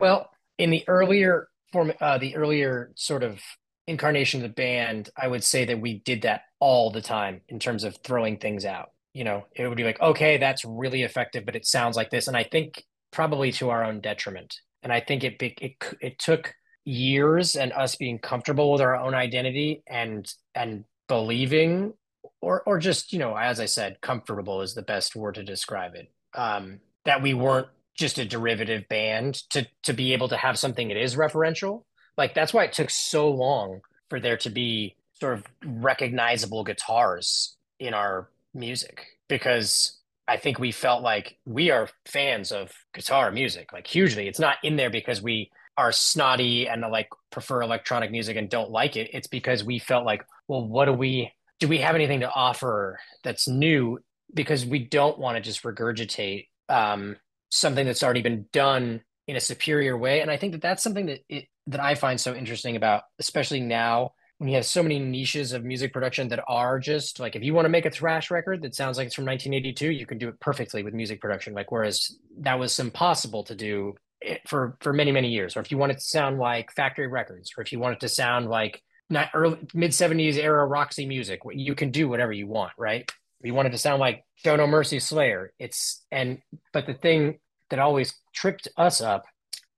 Well, 0.00 0.28
in 0.58 0.70
the 0.70 0.82
earlier 0.88 1.46
form, 1.70 1.92
uh, 2.00 2.18
the 2.18 2.34
earlier 2.34 2.90
sort 2.96 3.22
of 3.22 3.40
incarnation 3.86 4.42
of 4.42 4.48
the 4.48 4.54
band, 4.54 5.08
I 5.16 5.28
would 5.28 5.44
say 5.44 5.66
that 5.66 5.80
we 5.80 6.00
did 6.00 6.22
that 6.22 6.46
all 6.58 6.90
the 6.90 7.00
time 7.00 7.42
in 7.48 7.60
terms 7.60 7.84
of 7.84 7.96
throwing 7.98 8.38
things 8.38 8.64
out 8.64 8.90
you 9.14 9.24
know, 9.24 9.46
it 9.54 9.66
would 9.66 9.76
be 9.76 9.84
like, 9.84 10.00
okay, 10.00 10.36
that's 10.36 10.64
really 10.64 11.02
effective, 11.02 11.46
but 11.46 11.56
it 11.56 11.66
sounds 11.66 11.96
like 11.96 12.10
this. 12.10 12.28
And 12.28 12.36
I 12.36 12.42
think 12.42 12.84
probably 13.12 13.52
to 13.52 13.70
our 13.70 13.84
own 13.84 14.00
detriment. 14.00 14.56
And 14.82 14.92
I 14.92 15.00
think 15.00 15.24
it 15.24 15.40
it 15.40 15.76
it 16.00 16.18
took 16.18 16.52
years 16.84 17.56
and 17.56 17.72
us 17.72 17.96
being 17.96 18.18
comfortable 18.18 18.72
with 18.72 18.82
our 18.82 18.96
own 18.96 19.14
identity 19.14 19.82
and 19.86 20.30
and 20.54 20.84
believing 21.08 21.94
or 22.42 22.62
or 22.66 22.78
just 22.78 23.12
you 23.12 23.18
know 23.18 23.34
as 23.36 23.58
i 23.58 23.64
said 23.64 24.00
comfortable 24.02 24.60
is 24.60 24.74
the 24.74 24.82
best 24.82 25.16
word 25.16 25.34
to 25.34 25.42
describe 25.42 25.94
it 25.94 26.10
um 26.34 26.78
that 27.06 27.22
we 27.22 27.32
weren't 27.32 27.68
just 27.96 28.18
a 28.18 28.24
derivative 28.24 28.86
band 28.88 29.34
to 29.48 29.66
to 29.82 29.94
be 29.94 30.12
able 30.12 30.28
to 30.28 30.36
have 30.36 30.58
something 30.58 30.88
that 30.88 31.02
is 31.02 31.16
referential 31.16 31.84
like 32.18 32.34
that's 32.34 32.52
why 32.52 32.64
it 32.64 32.72
took 32.72 32.90
so 32.90 33.30
long 33.30 33.80
for 34.10 34.20
there 34.20 34.36
to 34.36 34.50
be 34.50 34.94
sort 35.18 35.34
of 35.34 35.44
recognizable 35.64 36.64
guitars 36.64 37.56
in 37.80 37.94
our 37.94 38.28
music 38.54 39.06
because 39.28 39.98
I 40.26 40.36
think 40.36 40.58
we 40.58 40.72
felt 40.72 41.02
like 41.02 41.36
we 41.44 41.70
are 41.70 41.88
fans 42.06 42.52
of 42.52 42.72
guitar 42.94 43.30
music, 43.30 43.72
like 43.72 43.86
hugely. 43.86 44.26
It's 44.28 44.38
not 44.38 44.56
in 44.62 44.76
there 44.76 44.90
because 44.90 45.20
we 45.20 45.50
are 45.76 45.92
snotty 45.92 46.68
and 46.68 46.82
like 46.82 47.08
prefer 47.30 47.62
electronic 47.62 48.10
music 48.10 48.36
and 48.36 48.48
don't 48.48 48.70
like 48.70 48.96
it. 48.96 49.10
It's 49.12 49.26
because 49.26 49.64
we 49.64 49.78
felt 49.78 50.06
like, 50.06 50.24
well, 50.48 50.66
what 50.66 50.86
do 50.86 50.92
we 50.92 51.32
do? 51.60 51.68
We 51.68 51.78
have 51.78 51.94
anything 51.94 52.20
to 52.20 52.30
offer 52.30 52.98
that's 53.22 53.48
new? 53.48 53.98
Because 54.32 54.64
we 54.64 54.78
don't 54.78 55.18
want 55.18 55.36
to 55.36 55.42
just 55.42 55.62
regurgitate 55.62 56.48
um, 56.68 57.16
something 57.50 57.84
that's 57.84 58.02
already 58.02 58.22
been 58.22 58.46
done 58.52 59.02
in 59.26 59.36
a 59.36 59.40
superior 59.40 59.96
way. 59.96 60.20
And 60.20 60.30
I 60.30 60.36
think 60.36 60.52
that 60.52 60.62
that's 60.62 60.82
something 60.82 61.06
that 61.06 61.20
it, 61.28 61.46
that 61.66 61.80
I 61.80 61.94
find 61.94 62.20
so 62.20 62.34
interesting 62.34 62.76
about, 62.76 63.02
especially 63.18 63.60
now 63.60 64.12
when 64.44 64.50
you 64.50 64.56
have 64.56 64.66
so 64.66 64.82
many 64.82 64.98
niches 64.98 65.54
of 65.54 65.64
music 65.64 65.90
production 65.90 66.28
that 66.28 66.44
are 66.46 66.78
just 66.78 67.18
like 67.18 67.34
if 67.34 67.42
you 67.42 67.54
want 67.54 67.64
to 67.64 67.70
make 67.70 67.86
a 67.86 67.90
thrash 67.90 68.30
record 68.30 68.60
that 68.60 68.74
sounds 68.74 68.98
like 68.98 69.06
it's 69.06 69.14
from 69.14 69.24
1982 69.24 69.90
you 69.90 70.04
can 70.04 70.18
do 70.18 70.28
it 70.28 70.38
perfectly 70.38 70.82
with 70.82 70.92
music 70.92 71.18
production 71.18 71.54
like 71.54 71.72
whereas 71.72 72.18
that 72.40 72.58
was 72.58 72.78
impossible 72.78 73.42
to 73.42 73.54
do 73.54 73.94
eh, 74.22 74.36
for 74.46 74.76
for 74.80 74.92
many 74.92 75.12
many 75.12 75.28
years. 75.28 75.56
Or 75.56 75.60
if 75.60 75.70
you 75.70 75.78
want 75.78 75.92
it 75.92 75.94
to 75.94 76.04
sound 76.04 76.38
like 76.38 76.70
factory 76.72 77.06
records 77.06 77.52
or 77.56 77.62
if 77.62 77.72
you 77.72 77.78
want 77.78 77.94
it 77.94 78.00
to 78.00 78.08
sound 78.10 78.50
like 78.50 78.82
not 79.08 79.30
early 79.32 79.56
mid 79.72 79.92
70s 79.92 80.36
era 80.36 80.66
roxy 80.66 81.06
music 81.06 81.40
you 81.54 81.74
can 81.74 81.90
do 81.90 82.06
whatever 82.06 82.32
you 82.32 82.46
want 82.46 82.72
right? 82.76 83.10
If 83.40 83.46
you 83.46 83.54
want 83.54 83.68
it 83.68 83.70
to 83.70 83.78
sound 83.78 83.98
like 83.98 84.26
show 84.34 84.56
no 84.56 84.66
mercy 84.66 85.00
slayer 85.00 85.54
it's 85.58 86.04
and 86.12 86.42
but 86.74 86.84
the 86.84 86.92
thing 86.92 87.38
that 87.70 87.78
always 87.78 88.12
tripped 88.34 88.68
us 88.76 89.00
up 89.00 89.24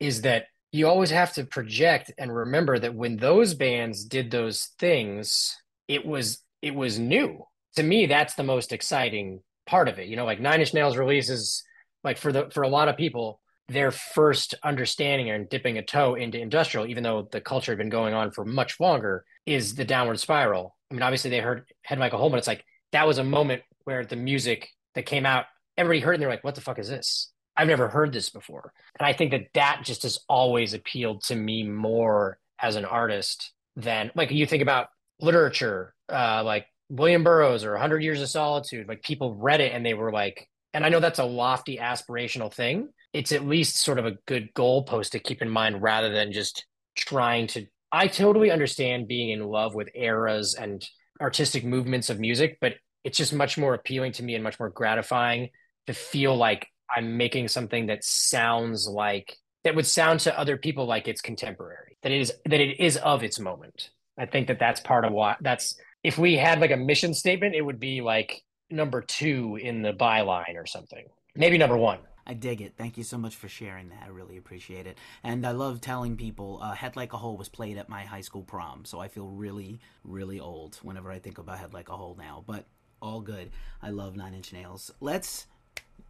is 0.01 0.23
that 0.23 0.47
you 0.77 0.89
always 0.89 1.11
have 1.11 1.33
to 1.35 1.45
project 1.45 2.13
and 2.19 2.35
remember 2.35 2.79
that 2.79 2.95
when 2.95 3.17
those 3.17 3.55
bands 3.55 4.05
did 4.05 4.31
those 4.31 4.71
things, 4.79 5.57
it 5.89 6.05
was 6.05 6.43
it 6.63 6.75
was 6.75 6.99
new. 6.99 7.45
To 7.77 7.83
me, 7.83 8.07
that's 8.07 8.35
the 8.35 8.43
most 8.43 8.73
exciting 8.73 9.41
part 9.67 9.89
of 9.89 9.99
it. 9.99 10.09
You 10.09 10.17
know, 10.17 10.25
like 10.25 10.41
Nine 10.41 10.61
Inch 10.61 10.75
Nails 10.75 10.97
releases 10.97 11.65
like 12.05 12.19
for 12.19 12.33
the 12.33 12.51
for 12.53 12.63
a 12.63 12.69
lot 12.69 12.89
of 12.89 12.97
people, 12.97 13.41
their 13.69 13.91
first 13.91 14.55
understanding 14.63 15.31
and 15.31 15.49
dipping 15.49 15.79
a 15.79 15.83
toe 15.83 16.15
into 16.15 16.39
industrial, 16.39 16.87
even 16.87 17.03
though 17.03 17.29
the 17.33 17.41
culture 17.41 17.73
had 17.73 17.79
been 17.79 17.89
going 17.89 18.15
on 18.15 18.31
for 18.31 18.45
much 18.45 18.79
longer, 18.79 19.25
is 19.45 19.75
the 19.75 19.85
downward 19.85 20.21
spiral. 20.21 20.77
I 20.91 20.95
mean, 20.95 21.03
obviously 21.03 21.31
they 21.31 21.41
heard 21.41 21.65
Head 21.83 21.99
Hole, 22.13 22.31
but 22.31 22.39
it's 22.39 22.47
like 22.47 22.65
that 22.93 23.07
was 23.07 23.19
a 23.19 23.25
moment 23.25 23.63
where 23.85 24.05
the 24.05 24.17
music 24.17 24.69
that 24.95 25.07
came 25.07 25.27
out, 25.27 25.47
everybody 25.77 26.01
heard 26.01 26.13
it 26.13 26.15
and 26.15 26.23
they're 26.23 26.31
like, 26.31 26.45
what 26.45 26.55
the 26.55 26.61
fuck 26.61 26.79
is 26.79 26.89
this? 26.89 27.31
I've 27.57 27.69
never 27.69 27.89
heard 27.89 28.13
this 28.13 28.31
before. 28.31 28.73
And 28.99 29.07
I 29.07 29.13
think 29.13 29.31
that 29.31 29.49
that 29.55 29.81
just 29.85 30.03
has 30.03 30.21
always 30.29 30.75
appealed 30.75 31.23
to 31.25 31.35
me 31.35 31.63
more 31.63 32.39
as 32.61 32.77
an 32.77 32.85
artist 32.85 33.53
than 33.77 34.11
like 34.15 34.31
you 34.31 34.47
think 34.47 34.63
about 34.63 34.89
literature, 35.21 35.95
uh, 36.13 36.43
like 36.45 36.67
William 36.89 37.25
Burroughs 37.25 37.65
or 37.65 37.73
100 37.73 38.03
Years 38.03 38.21
of 38.21 38.29
Solitude. 38.29 38.89
Like 38.89 39.03
people 39.03 39.35
read 39.35 39.61
it 39.61 39.73
and 39.73 39.85
they 39.85 39.95
were 39.95 40.13
like, 40.13 40.49
and 40.75 40.85
I 40.85 40.89
know 40.89 41.01
that's 41.01 41.19
a 41.19 41.25
lofty 41.25 41.79
aspirational 41.79 42.53
thing. 42.53 42.91
It's 43.13 43.33
at 43.33 43.47
least 43.47 43.83
sort 43.83 43.99
of 43.99 44.05
a 44.05 44.19
good 44.27 44.53
goalpost 44.55 45.11
to 45.11 45.19
keep 45.19 45.41
in 45.41 45.49
mind 45.49 45.81
rather 45.81 46.13
than 46.13 46.33
just 46.33 46.67
trying 46.95 47.47
to. 47.49 47.67
I 47.91 48.09
totally 48.09 48.51
understand 48.51 49.09
being 49.09 49.31
in 49.31 49.43
love 49.45 49.75
with 49.75 49.89
eras 49.95 50.55
and 50.55 50.87
artistic 51.21 51.65
movements 51.65 52.11
of 52.11 52.21
music, 52.21 52.59
but 52.61 52.75
it's 53.05 53.17
just 53.17 53.33
much 53.33 53.57
more 53.57 53.73
appealing 53.73 54.13
to 54.13 54.23
me 54.23 54.35
and 54.35 54.45
much 54.45 54.59
more 54.61 54.69
gratifying 54.69 55.51
to 55.87 55.95
feel 55.95 56.37
like 56.37 56.67
I'm 56.95 57.17
making 57.17 57.49
something 57.49 57.87
that 57.87 58.05
sounds 58.05 58.87
like 58.89 59.37
that 59.65 59.75
would 59.75 59.87
sound 59.87 60.21
to 60.21 60.39
other 60.39 60.57
people 60.57 60.87
like 60.87 61.09
it's 61.09 61.21
contemporary, 61.21 61.97
that 62.03 62.13
it 62.13 62.21
is 62.21 62.33
that 62.45 62.61
it 62.61 62.81
is 62.81 62.97
of 62.99 63.23
its 63.23 63.39
moment. 63.39 63.91
I 64.19 64.27
think 64.27 64.49
that 64.49 64.59
that's 64.59 64.81
part 64.81 65.05
of 65.05 65.13
what 65.13 65.39
that's 65.41 65.77
if 66.03 66.19
we 66.19 66.37
had 66.37 66.61
like 66.61 66.71
a 66.71 66.77
mission 66.77 67.13
statement, 67.15 67.55
it 67.55 67.63
would 67.63 67.81
be 67.81 68.01
like 68.01 68.43
number 68.71 69.03
two 69.03 69.59
in 69.61 69.83
the 69.83 69.93
byline 69.93 70.55
or 70.57 70.67
something. 70.67 71.07
Maybe 71.35 71.59
number 71.59 71.77
one. 71.77 71.99
I 72.29 72.35
dig 72.35 72.61
it. 72.61 72.75
Thank 72.77 72.99
you 72.99 73.05
so 73.05 73.19
much 73.19 73.37
for 73.37 73.49
sharing 73.49 73.91
that. 73.91 74.03
I 74.05 74.09
really 74.09 74.37
appreciate 74.37 74.87
it. 74.87 74.99
And 75.23 75.47
I 75.47 75.53
love 75.53 75.81
telling 75.81 76.17
people 76.17 76.59
uh, 76.61 76.73
Head 76.73 76.97
Like 76.97 77.13
a 77.13 77.17
Hole 77.17 77.37
was 77.37 77.49
played 77.49 77.79
at 77.79 77.89
my 77.89 78.05
high 78.05 78.21
school 78.21 78.43
prom. 78.43 78.85
So 78.85 78.99
I 78.99 79.07
feel 79.07 79.29
really, 79.29 79.81
really 80.03 80.41
old 80.41 80.77
whenever 80.83 81.13
I 81.13 81.21
think 81.21 81.39
about 81.39 81.59
Head 81.59 81.73
Like 81.73 81.89
a 81.89 81.97
Hole 81.97 82.17
now. 82.19 82.43
But 82.45 82.67
all 83.01 83.21
good. 83.21 83.51
I 83.81 83.91
love 83.91 84.17
Nine 84.17 84.35
Inch 84.35 84.53
Nails. 84.53 84.91
Let's 85.01 85.47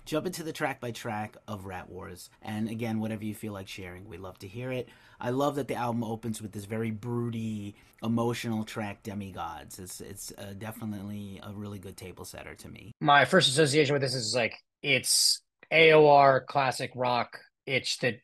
jump 0.07 0.25
into 0.27 0.43
the 0.43 0.53
track 0.53 0.81
by 0.81 0.93
track 0.93 1.37
of 1.49 1.67
Rat 1.67 1.91
Wars. 1.91 2.31
And 2.41 2.71
again, 2.71 3.01
whatever 3.01 3.25
you 3.25 3.35
feel 3.35 3.53
like 3.53 3.69
sharing, 3.69 4.09
we 4.09 4.17
love 4.17 4.39
to 4.39 4.49
hear 4.49 4.71
it. 4.71 4.89
I 5.21 5.31
love 5.31 5.57
that 5.57 5.69
the 5.69 5.75
album 5.75 6.05
opens 6.05 6.41
with 6.41 6.53
this 6.53 6.65
very 6.65 6.91
broody, 6.91 7.75
emotional 8.03 8.65
track, 8.65 9.03
Demigods. 9.03 9.79
It's 9.79 10.01
it's 10.01 10.33
uh, 10.39 10.55
definitely 10.57 11.41
a 11.43 11.53
really 11.53 11.79
good 11.79 11.97
table 11.97 12.25
setter 12.25 12.55
to 12.55 12.69
me. 12.69 12.93
My 13.01 13.25
first 13.25 13.49
association 13.49 13.95
with 13.95 14.03
this 14.03 14.15
is 14.15 14.35
like 14.35 14.55
it's 14.83 15.41
AOR 15.73 16.45
classic 16.47 16.93
rock 16.95 17.39
itch 17.67 17.99
that 17.99 18.21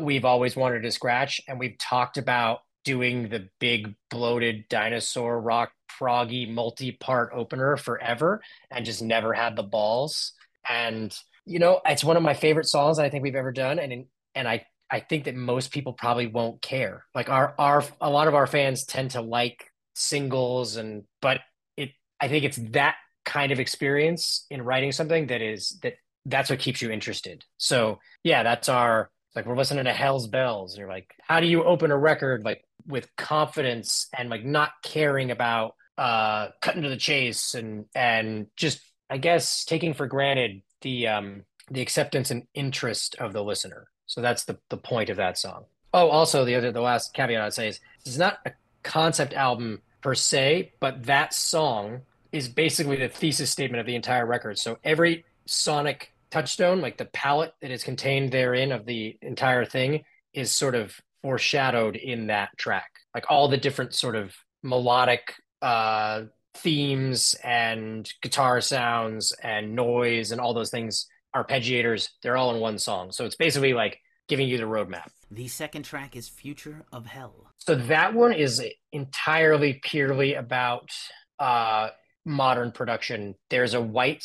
we've 0.00 0.24
always 0.24 0.56
wanted 0.56 0.82
to 0.82 0.92
scratch, 0.92 1.40
and 1.48 1.58
we've 1.58 1.78
talked 1.78 2.18
about 2.18 2.60
doing 2.84 3.28
the 3.28 3.48
big 3.58 3.94
bloated 4.10 4.64
dinosaur 4.68 5.40
rock 5.40 5.72
proggy 5.98 6.48
multi-part 6.48 7.30
opener 7.34 7.76
forever 7.76 8.40
and 8.70 8.86
just 8.86 9.02
never 9.02 9.34
had 9.34 9.54
the 9.54 9.62
balls 9.62 10.32
and 10.68 11.16
you 11.46 11.58
know 11.58 11.80
it's 11.84 12.04
one 12.04 12.16
of 12.16 12.22
my 12.22 12.34
favorite 12.34 12.66
songs 12.66 12.98
i 12.98 13.08
think 13.08 13.22
we've 13.22 13.34
ever 13.34 13.52
done 13.52 13.78
and 13.78 14.04
and 14.34 14.48
i 14.48 14.64
i 14.90 15.00
think 15.00 15.24
that 15.24 15.36
most 15.36 15.70
people 15.70 15.92
probably 15.92 16.26
won't 16.26 16.60
care. 16.60 17.04
Like 17.14 17.28
our 17.28 17.54
our 17.58 17.84
a 18.00 18.10
lot 18.10 18.28
of 18.28 18.34
our 18.34 18.46
fans 18.46 18.84
tend 18.84 19.12
to 19.12 19.20
like 19.20 19.70
singles 19.94 20.76
and 20.76 21.04
but 21.20 21.40
it 21.76 21.90
i 22.20 22.28
think 22.28 22.44
it's 22.44 22.58
that 22.72 22.96
kind 23.24 23.52
of 23.52 23.60
experience 23.60 24.46
in 24.50 24.62
writing 24.62 24.92
something 24.92 25.28
that 25.28 25.42
is 25.42 25.78
that 25.82 25.94
that's 26.26 26.50
what 26.50 26.58
keeps 26.58 26.82
you 26.82 26.90
interested. 26.90 27.44
So 27.56 28.00
yeah 28.24 28.42
that's 28.42 28.68
our 28.68 29.10
like 29.36 29.46
we're 29.46 29.56
listening 29.56 29.84
to 29.84 29.92
hell's 29.92 30.26
bells. 30.26 30.72
And 30.72 30.80
you're 30.80 30.88
like 30.88 31.14
how 31.20 31.40
do 31.40 31.46
you 31.46 31.64
open 31.64 31.90
a 31.90 31.98
record 31.98 32.44
like 32.44 32.64
with 32.86 33.08
confidence 33.16 34.08
and 34.16 34.30
like 34.30 34.44
not 34.44 34.70
caring 34.82 35.30
about 35.30 35.74
uh 35.98 36.48
cutting 36.62 36.82
to 36.82 36.88
the 36.88 36.96
chase 36.96 37.54
and 37.54 37.84
and 37.94 38.46
just 38.56 38.80
I 39.10 39.18
guess 39.18 39.64
taking 39.64 39.92
for 39.92 40.06
granted 40.06 40.62
the 40.82 41.08
um 41.08 41.44
the 41.70 41.80
acceptance 41.82 42.30
and 42.30 42.46
interest 42.54 43.16
of 43.18 43.32
the 43.32 43.42
listener. 43.42 43.88
So 44.06 44.20
that's 44.20 44.44
the 44.44 44.58
the 44.70 44.76
point 44.76 45.10
of 45.10 45.16
that 45.16 45.36
song. 45.36 45.64
Oh, 45.92 46.08
also 46.08 46.44
the 46.44 46.54
other 46.54 46.72
the 46.72 46.80
last 46.80 47.12
caveat 47.12 47.42
I'd 47.42 47.52
say 47.52 47.68
is 47.68 47.80
it's 48.06 48.16
not 48.16 48.38
a 48.46 48.52
concept 48.82 49.34
album 49.34 49.82
per 50.00 50.14
se, 50.14 50.72
but 50.80 51.04
that 51.04 51.34
song 51.34 52.02
is 52.32 52.48
basically 52.48 52.96
the 52.96 53.08
thesis 53.08 53.50
statement 53.50 53.80
of 53.80 53.86
the 53.86 53.96
entire 53.96 54.24
record. 54.24 54.58
So 54.58 54.78
every 54.84 55.24
sonic 55.46 56.14
touchstone, 56.30 56.80
like 56.80 56.96
the 56.96 57.06
palette 57.06 57.54
that 57.60 57.72
is 57.72 57.82
contained 57.82 58.30
therein 58.30 58.70
of 58.70 58.86
the 58.86 59.18
entire 59.20 59.64
thing, 59.64 60.04
is 60.32 60.52
sort 60.52 60.76
of 60.76 60.94
foreshadowed 61.22 61.96
in 61.96 62.28
that 62.28 62.56
track. 62.56 62.90
Like 63.14 63.24
all 63.28 63.48
the 63.48 63.56
different 63.56 63.94
sort 63.94 64.14
of 64.14 64.34
melodic 64.62 65.34
uh 65.62 66.22
themes 66.54 67.34
and 67.44 68.10
guitar 68.22 68.60
sounds 68.60 69.32
and 69.42 69.74
noise 69.74 70.32
and 70.32 70.40
all 70.40 70.54
those 70.54 70.70
things, 70.70 71.06
arpeggiators, 71.34 72.08
they're 72.22 72.36
all 72.36 72.54
in 72.54 72.60
one 72.60 72.78
song. 72.78 73.12
So 73.12 73.24
it's 73.24 73.36
basically 73.36 73.72
like 73.72 73.98
giving 74.28 74.48
you 74.48 74.58
the 74.58 74.64
roadmap. 74.64 75.08
The 75.30 75.48
second 75.48 75.84
track 75.84 76.16
is 76.16 76.28
Future 76.28 76.84
of 76.92 77.06
Hell. 77.06 77.46
So 77.58 77.74
that 77.74 78.14
one 78.14 78.32
is 78.32 78.62
entirely 78.92 79.80
purely 79.82 80.34
about 80.34 80.90
uh, 81.38 81.90
modern 82.24 82.72
production. 82.72 83.34
There's 83.48 83.74
a 83.74 83.80
white 83.80 84.24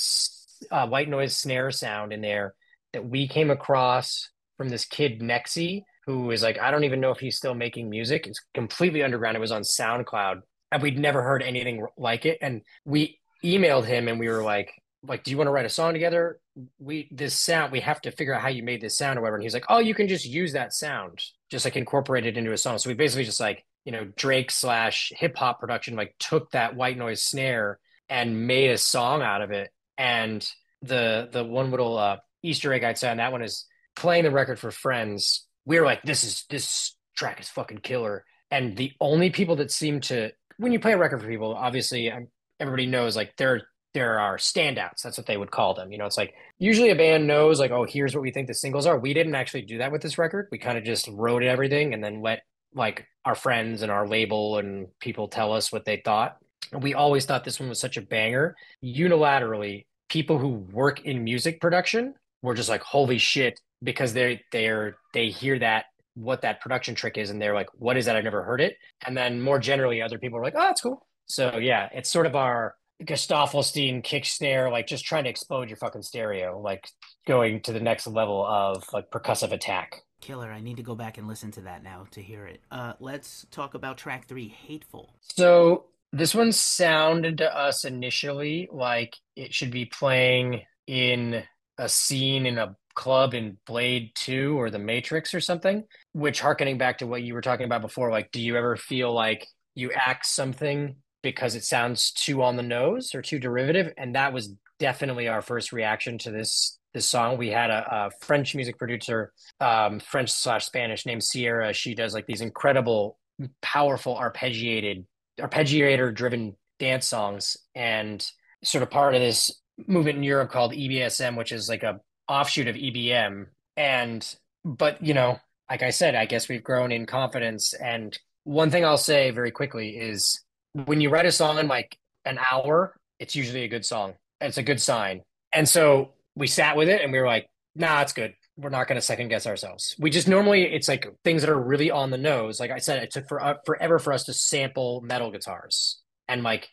uh, 0.72 0.88
white 0.88 1.10
noise 1.10 1.36
snare 1.36 1.70
sound 1.72 2.13
in 2.13 2.22
there 2.22 2.55
that 2.94 3.05
we 3.05 3.27
came 3.27 3.51
across 3.51 4.29
from 4.58 4.70
this 4.70 4.86
kid 4.86 5.20
Nexi, 5.20 5.84
who 6.05 6.32
is 6.32 6.41
like, 6.41 6.60
I 6.60 6.72
don't 6.72 6.86
even 6.86 7.01
know 7.01 7.12
if 7.12 7.20
he's 7.20 7.36
still 7.36 7.53
making 7.53 7.89
music. 7.89 8.25
It's 8.25 8.39
completely 8.53 9.03
underground. 9.03 9.36
It 9.36 9.41
was 9.41 9.51
on 9.51 9.63
SoundCloud 9.63 10.41
and 10.75 10.84
we'd 10.84 11.00
never 11.00 11.22
heard 11.22 11.41
anything 11.41 11.86
like 11.98 12.25
it. 12.25 12.38
And 12.41 12.62
we 12.84 13.20
emailed 13.44 13.86
him 13.86 14.08
and 14.08 14.20
we 14.20 14.27
were 14.27 14.44
like, 14.44 14.72
like, 15.08 15.24
do 15.24 15.32
you 15.32 15.38
want 15.38 15.48
to 15.48 15.51
write 15.51 15.65
a 15.65 15.70
song 15.70 15.94
together? 15.94 16.39
We 16.79 17.08
this 17.12 17.34
sound, 17.34 17.72
we 17.72 17.79
have 17.79 18.01
to 18.01 18.12
figure 18.12 18.34
out 18.34 18.41
how 18.41 18.50
you 18.50 18.62
made 18.62 18.82
this 18.82 18.98
sound 18.98 19.17
or 19.17 19.22
whatever. 19.22 19.38
And 19.38 19.44
he's 19.44 19.53
like, 19.53 19.65
oh, 19.70 19.79
you 19.79 19.94
can 19.94 20.08
just 20.08 20.25
use 20.25 20.53
that 20.53 20.74
sound, 20.74 21.24
just 21.50 21.63
like 21.63 21.77
incorporate 21.77 22.25
it 22.25 22.38
into 22.38 22.51
a 22.51 22.58
song. 22.58 22.77
So 22.77 22.89
we 22.89 22.94
basically 22.94 23.24
just 23.24 23.39
like, 23.39 23.63
you 23.86 23.91
know, 23.94 24.05
Drake 24.17 24.51
slash 24.51 25.13
hip 25.15 25.38
hop 25.38 25.62
production, 25.62 25.96
like 25.96 26.13
took 26.20 26.51
that 26.51 26.75
white 26.75 26.98
noise 26.98 27.24
snare 27.24 27.79
and 28.10 28.48
made 28.48 28.72
a 28.72 28.77
song 28.77 29.22
out 29.22 29.41
of 29.41 29.51
it. 29.51 29.70
And 29.98 30.46
the 30.82 31.29
the 31.32 31.44
one 31.46 31.72
little 31.72 31.98
uh, 31.98 32.17
Easter 32.44 32.74
egg 32.74 32.84
I'd 32.84 32.98
say 32.98 33.10
on 33.10 33.17
that 33.17 33.32
one 33.32 33.44
is 33.44 33.65
playing 33.96 34.25
the 34.25 34.32
record 34.32 34.60
for 34.60 34.72
friends. 34.72 35.48
We 35.65 35.79
were 35.79 35.86
like, 35.86 36.03
this 36.03 36.25
is 36.25 36.44
this 36.50 36.96
track 37.15 37.39
is 37.39 37.48
fucking 37.48 37.79
killer. 37.79 38.25
And 38.51 38.75
the 38.75 38.91
only 39.00 39.29
people 39.29 39.55
that 39.58 39.72
seem 39.72 40.01
to 40.01 40.32
when 40.57 40.71
you 40.71 40.79
play 40.79 40.93
a 40.93 40.97
record 40.97 41.21
for 41.21 41.27
people, 41.27 41.53
obviously 41.53 42.12
um, 42.12 42.27
everybody 42.59 42.85
knows 42.85 43.15
like 43.15 43.35
there 43.38 43.67
there 43.93 44.19
are 44.19 44.38
standouts. 44.38 45.01
That's 45.03 45.17
what 45.17 45.25
they 45.25 45.38
would 45.38 45.51
call 45.51 45.74
them. 45.74 45.91
You 45.91 45.97
know, 45.97 46.05
it's 46.05 46.17
like 46.17 46.33
usually 46.59 46.89
a 46.89 46.95
band 46.95 47.27
knows 47.27 47.62
like, 47.62 47.71
oh, 47.71 47.85
here's 47.85 48.13
what 48.13 48.21
we 48.21 48.31
think 48.31 48.47
the 48.47 48.53
singles 48.53 48.85
are. 48.85 49.00
We 49.00 49.13
didn't 49.13 49.35
actually 49.35 49.62
do 49.62 49.77
that 49.77 49.91
with 49.91 50.01
this 50.01 50.17
record. 50.17 50.50
We 50.51 50.57
kind 50.57 50.77
of 50.77 50.83
just 50.83 51.07
wrote 51.07 51.43
everything 51.43 51.93
and 51.93 52.03
then 52.03 52.21
let 52.21 52.41
like 52.74 53.07
our 53.24 53.35
friends 53.35 53.81
and 53.81 53.91
our 53.91 54.05
label 54.05 54.57
and 54.57 54.88
people 55.00 55.29
tell 55.29 55.53
us 55.53 55.71
what 55.71 55.85
they 55.85 56.01
thought. 56.03 56.38
we 56.74 56.93
always 56.93 57.25
thought 57.25 57.45
this 57.45 57.59
one 57.59 57.69
was 57.69 57.79
such 57.79 57.95
a 57.95 58.01
banger. 58.01 58.55
Unilaterally, 58.83 59.85
people 60.09 60.39
who 60.39 60.50
work 60.50 61.05
in 61.05 61.24
music 61.24 61.62
production 61.62 62.15
were 62.41 62.53
just 62.53 62.69
like, 62.69 62.81
holy 62.81 63.17
shit, 63.17 63.62
because 63.81 64.12
they 64.12 64.41
they're 64.51 64.97
they 65.13 65.29
hear 65.29 65.57
that 65.59 65.85
what 66.15 66.41
that 66.41 66.60
production 66.62 66.95
trick 66.95 67.17
is 67.17 67.29
and 67.29 67.41
they're 67.41 67.53
like 67.53 67.67
what 67.75 67.98
is 67.98 68.05
that 68.05 68.15
i've 68.15 68.24
never 68.24 68.43
heard 68.43 68.62
it 68.62 68.75
and 69.05 69.15
then 69.15 69.41
more 69.41 69.60
generally 69.60 70.01
other 70.01 70.17
people 70.17 70.39
are 70.39 70.43
like 70.43 70.55
oh 70.55 70.62
that's 70.62 70.81
cool 70.81 71.05
so 71.27 71.57
yeah 71.57 71.89
it's 71.93 72.10
sort 72.10 72.25
of 72.25 72.36
our 72.36 72.75
Gesaffelstein 73.03 74.03
kick 74.03 74.25
snare, 74.25 74.69
like 74.72 74.88
just 74.88 75.05
trying 75.05 75.25
to 75.25 75.29
explode 75.29 75.69
your 75.69 75.77
fucking 75.77 76.01
stereo, 76.01 76.60
like 76.60 76.88
going 77.27 77.62
to 77.63 77.74
the 77.74 77.79
next 77.79 78.07
level 78.07 78.45
of 78.45 78.86
like 78.93 79.12
percussive 79.12 79.51
attack. 79.51 80.01
Killer, 80.22 80.51
I 80.51 80.62
need 80.62 80.77
to 80.77 80.84
go 80.84 80.95
back 80.95 81.17
and 81.17 81.27
listen 81.27 81.51
to 81.51 81.62
that 81.62 81.84
now 81.84 82.07
to 82.12 82.22
hear 82.22 82.45
it. 82.45 82.62
Uh, 82.72 82.93
let's 83.00 83.45
talk 83.51 83.74
about 83.74 83.98
track 83.98 84.27
three, 84.27 84.48
Hateful. 84.48 85.13
So 85.22 85.86
this 86.13 86.34
one 86.34 86.53
sounded 86.53 87.39
to 87.39 87.55
us 87.55 87.84
initially 87.84 88.69
like 88.72 89.17
it 89.36 89.53
should 89.53 89.72
be 89.72 89.86
playing 89.86 90.62
in 90.88 91.43
a 91.77 91.89
scene 91.89 92.45
in 92.45 92.57
a 92.57 92.77
club 92.95 93.33
in 93.33 93.57
Blade 93.67 94.11
2 94.15 94.59
or 94.59 94.69
The 94.69 94.79
Matrix 94.79 95.33
or 95.33 95.39
something, 95.39 95.83
which 96.13 96.41
harkening 96.41 96.77
back 96.77 96.99
to 96.99 97.07
what 97.07 97.23
you 97.23 97.33
were 97.33 97.41
talking 97.41 97.65
about 97.65 97.81
before, 97.81 98.09
like, 98.09 98.31
do 98.31 98.41
you 98.41 98.55
ever 98.57 98.75
feel 98.75 99.13
like 99.13 99.47
you 99.75 99.91
act 99.91 100.25
something 100.25 100.95
because 101.21 101.55
it 101.55 101.63
sounds 101.63 102.11
too 102.11 102.41
on 102.41 102.55
the 102.55 102.63
nose 102.63 103.13
or 103.13 103.21
too 103.21 103.39
derivative? 103.39 103.93
And 103.97 104.15
that 104.15 104.33
was 104.33 104.53
definitely 104.79 105.27
our 105.27 105.41
first 105.41 105.71
reaction 105.71 106.17
to 106.19 106.31
this 106.31 106.79
this 106.93 107.09
song. 107.09 107.37
We 107.37 107.49
had 107.49 107.69
a, 107.69 107.85
a 107.91 108.11
French 108.21 108.55
music 108.55 108.77
producer, 108.77 109.33
um, 109.59 109.99
French 109.99 110.31
slash 110.31 110.65
Spanish 110.65 111.05
named 111.05 111.23
Sierra. 111.23 111.73
She 111.73 111.93
does 111.93 112.13
like 112.13 112.25
these 112.25 112.39
incredible, 112.39 113.19
powerful 113.61 114.15
arpeggiated, 114.15 115.03
arpeggiator 115.39 116.15
driven 116.15 116.55
dance 116.79 117.07
songs. 117.07 117.57
And 117.75 118.25
sort 118.63 118.81
of 118.81 118.89
part 118.89 119.13
of 119.13 119.21
this 119.21 119.51
movement 119.87 120.17
in 120.17 120.23
Europe 120.23 120.51
called 120.51 120.71
EBSM, 120.71 121.37
which 121.37 121.51
is 121.51 121.69
like 121.69 121.83
a 121.83 121.99
offshoot 122.27 122.67
of 122.67 122.75
EBM. 122.75 123.48
And, 123.77 124.36
but, 124.63 125.03
you 125.03 125.13
know, 125.13 125.39
like 125.70 125.84
I 125.84 125.89
said, 125.89 126.15
I 126.15 126.25
guess 126.25 126.50
we've 126.50 126.63
grown 126.63 126.91
in 126.91 127.05
confidence. 127.05 127.74
And 127.74 128.17
one 128.44 128.70
thing 128.70 128.86
I'll 128.86 128.98
say 128.98 129.32
very 129.32 129.51
quickly 129.51 129.98
is 129.98 130.41
when 130.74 131.01
you 131.01 131.10
write 131.10 131.25
a 131.25 131.32
song 131.32 131.58
in 131.58 131.67
like 131.67 131.98
an 132.25 132.39
hour, 132.51 132.96
it's 133.20 133.36
usually 133.36 133.63
a 133.63 133.67
good 133.67 133.86
song. 133.86 134.13
It's 134.41 134.58
a 134.58 134.63
good 134.63 134.82
sign. 134.82 135.22
And 135.53 135.67
so 135.67 136.12
we 136.36 136.48
sat 136.48 136.75
with 136.75 136.89
it 136.89 137.01
and 137.01 137.12
we 137.12 137.20
were 137.20 137.27
like, 137.27 137.48
nah, 137.75 138.01
it's 138.01 138.13
good. 138.13 138.34
We're 138.58 138.70
not 138.70 138.88
going 138.88 138.98
to 138.98 139.01
second 139.01 139.29
guess 139.29 139.48
ourselves. 139.48 139.96
We 140.00 140.10
just 140.10 140.27
normally, 140.27 140.63
it's 140.63 140.88
like 140.88 141.08
things 141.24 141.41
that 141.41 141.50
are 141.50 141.62
really 141.62 141.91
on 141.91 142.10
the 142.10 142.17
nose. 142.17 142.60
Like 142.60 142.72
I 142.72 142.77
said, 142.77 143.03
it 143.03 143.12
took 143.12 143.27
for, 143.27 143.44
uh, 143.44 143.55
forever 143.65 144.00
for 144.00 144.13
us 144.13 144.25
to 144.25 144.34
sample 144.34 145.01
metal 145.01 145.32
guitars 145.32 146.01
and 146.27 146.44
like 146.44 146.70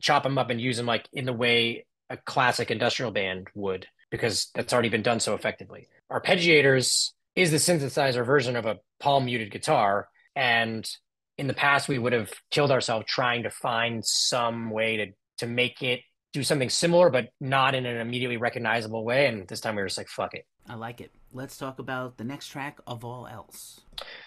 chop 0.00 0.22
them 0.22 0.38
up 0.38 0.50
and 0.50 0.60
use 0.60 0.76
them 0.76 0.86
like 0.86 1.08
in 1.12 1.26
the 1.26 1.32
way 1.32 1.86
a 2.08 2.16
classic 2.16 2.70
industrial 2.70 3.10
band 3.10 3.48
would, 3.54 3.86
because 4.10 4.50
that's 4.54 4.72
already 4.72 4.88
been 4.88 5.02
done 5.02 5.20
so 5.20 5.34
effectively. 5.34 5.88
Arpeggiators 6.10 7.10
is 7.34 7.50
the 7.50 7.56
synthesizer 7.56 8.24
version 8.24 8.56
of 8.56 8.66
a 8.66 8.78
palm 8.98 9.26
muted 9.26 9.50
guitar. 9.50 10.08
And 10.34 10.88
in 11.38 11.46
the 11.46 11.54
past, 11.54 11.88
we 11.88 11.98
would 11.98 12.12
have 12.12 12.30
killed 12.50 12.70
ourselves 12.70 13.06
trying 13.08 13.42
to 13.42 13.50
find 13.50 14.04
some 14.04 14.70
way 14.70 14.96
to, 14.96 15.06
to 15.38 15.46
make 15.46 15.82
it 15.82 16.00
do 16.32 16.42
something 16.42 16.70
similar, 16.70 17.10
but 17.10 17.28
not 17.40 17.74
in 17.74 17.86
an 17.86 17.98
immediately 17.98 18.36
recognizable 18.36 19.04
way. 19.04 19.26
And 19.26 19.46
this 19.48 19.60
time 19.60 19.76
we 19.76 19.82
were 19.82 19.88
just 19.88 19.98
like, 19.98 20.08
fuck 20.08 20.34
it. 20.34 20.44
I 20.68 20.74
like 20.74 21.00
it. 21.00 21.10
Let's 21.32 21.56
talk 21.56 21.78
about 21.78 22.16
the 22.16 22.24
next 22.24 22.48
track 22.48 22.78
of 22.86 23.04
all 23.04 23.26
else. 23.26 23.80